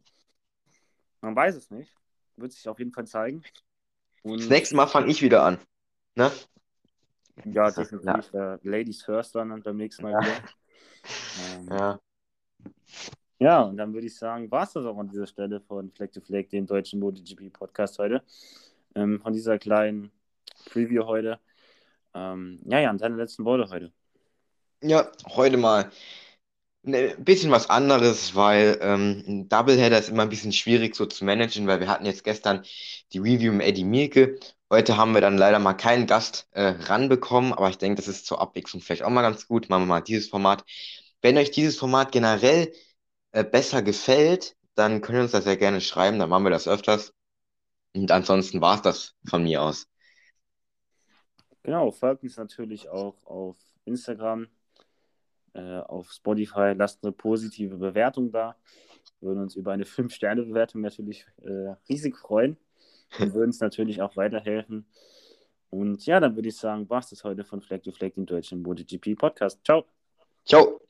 Man 1.20 1.34
weiß 1.34 1.56
es 1.56 1.70
nicht. 1.70 1.94
Wird 2.36 2.52
sich 2.52 2.68
auf 2.68 2.78
jeden 2.78 2.92
Fall 2.92 3.06
zeigen. 3.06 3.42
Das 3.42 3.52
Und 4.22 4.48
nächste 4.48 4.76
Mal 4.76 4.86
fange 4.86 5.08
ich 5.10 5.22
wieder 5.22 5.42
an. 5.42 5.58
Ne? 6.14 6.30
ja, 7.44 7.70
Das 7.70 7.74
definitiv 7.76 8.32
äh, 8.34 8.58
Ladies 8.62 9.02
First 9.02 9.34
dann 9.34 9.62
beim 9.62 9.76
nächsten 9.76 10.02
Mal 10.02 10.12
Ja. 10.12 10.20
wieder. 10.20 10.42
Ähm, 11.58 11.68
Ja. 11.68 12.00
Ja, 13.38 13.60
und 13.62 13.76
dann 13.76 13.92
würde 13.92 14.06
ich 14.06 14.16
sagen, 14.16 14.50
war 14.50 14.62
es 14.62 14.72
das 14.72 14.86
auch 14.86 14.96
an 14.96 15.08
dieser 15.08 15.26
Stelle 15.26 15.60
von 15.60 15.90
Fleck 15.90 16.12
to 16.12 16.20
Fleck, 16.22 16.48
dem 16.48 16.66
deutschen 16.66 17.00
MotoGP-Podcast 17.00 17.98
heute. 17.98 18.22
Ähm, 18.94 19.20
von 19.20 19.32
dieser 19.34 19.58
kleinen 19.58 20.10
Preview 20.70 21.04
heute. 21.04 21.40
Ähm, 22.14 22.60
ja, 22.64 22.78
Jan, 22.78 22.96
deine 22.96 23.16
letzten 23.16 23.44
Worte 23.44 23.68
heute. 23.70 23.92
Ja, 24.87 25.11
heute 25.30 25.57
mal 25.57 25.91
ein 26.87 27.24
bisschen 27.24 27.51
was 27.51 27.70
anderes, 27.70 28.35
weil 28.35 28.78
ähm, 28.82 29.24
ein 29.26 29.49
Doubleheader 29.49 29.99
ist 29.99 30.11
immer 30.11 30.22
ein 30.22 30.28
bisschen 30.28 30.53
schwierig 30.53 30.95
so 30.97 31.07
zu 31.07 31.24
managen, 31.24 31.66
weil 31.66 31.80
wir 31.80 31.89
hatten 31.89 32.07
jetzt 32.07 32.24
gestern 32.24 32.64
die 33.12 33.18
Review 33.18 33.53
mit 33.53 33.66
Eddie 33.66 33.85
Mielke. 33.85 34.39
Heute 34.70 34.97
haben 34.99 35.14
wir 35.14 35.22
dann 35.22 35.39
leider 35.39 35.59
mal 35.59 35.74
keinen 35.74 36.07
Gast 36.07 36.49
äh, 36.53 36.62
ranbekommen, 36.64 37.55
aber 37.55 37.70
ich 37.70 37.78
denke, 37.78 37.97
das 37.97 38.09
ist 38.09 38.26
zur 38.26 38.41
Abwechslung 38.43 38.82
vielleicht 38.82 39.05
auch 39.05 39.11
mal 39.11 39.22
ganz 39.22 39.49
gut. 39.49 39.70
Machen 39.70 39.85
wir 39.85 39.87
mal 39.87 40.01
dieses 40.03 40.28
Format. 40.28 40.64
Wenn 41.22 41.39
euch 41.39 41.51
dieses 41.51 41.78
Format 41.78 42.12
generell 42.12 42.72
äh, 43.32 43.45
besser 43.45 43.82
gefällt, 43.82 44.57
dann 44.74 45.01
könnt 45.01 45.18
ihr 45.18 45.22
uns 45.22 45.32
das 45.32 45.47
ja 45.47 45.55
gerne 45.57 45.80
schreiben, 45.80 46.18
dann 46.18 46.28
machen 46.28 46.45
wir 46.45 46.51
das 46.51 46.68
öfters. 46.68 47.14
Und 47.95 48.11
ansonsten 48.11 48.61
war 48.61 48.76
es 48.76 48.82
das 48.82 49.14
von 49.26 49.45
mir 49.45 49.62
aus. 49.62 49.89
Genau, 51.62 51.91
folgt 51.91 52.22
uns 52.22 52.37
natürlich 52.37 52.89
auch 52.91 53.24
auf 53.24 53.57
Instagram, 53.87 54.49
äh, 55.55 55.78
auf 55.78 56.11
Spotify. 56.12 56.74
Lasst 56.76 57.02
eine 57.02 57.12
positive 57.12 57.76
Bewertung 57.76 58.30
da. 58.30 58.57
Wir 59.20 59.28
würden 59.28 59.42
uns 59.42 59.57
über 59.57 59.72
eine 59.72 59.84
5-Sterne-Bewertung 59.84 60.80
natürlich 60.80 61.26
äh, 61.42 61.74
riesig 61.88 62.16
freuen 62.16 62.57
und 63.18 63.34
würden 63.34 63.46
uns 63.50 63.61
natürlich 63.61 64.02
auch 64.02 64.16
weiterhelfen. 64.16 64.86
Und 65.70 66.07
ja, 66.07 66.20
dann 66.20 66.36
würde 66.36 66.48
ich 66.48 66.57
sagen, 66.57 66.88
war 66.88 67.00
es 67.00 67.11
das 67.11 67.24
heute 67.24 67.44
von 67.44 67.61
Fleck 67.61 67.82
to 67.82 67.92
Fleck, 67.92 68.14
dem 68.14 68.26
deutschen 68.26 68.62
MotoGP-Podcast. 68.62 69.64
Ciao. 69.64 69.84
Ciao! 70.44 70.84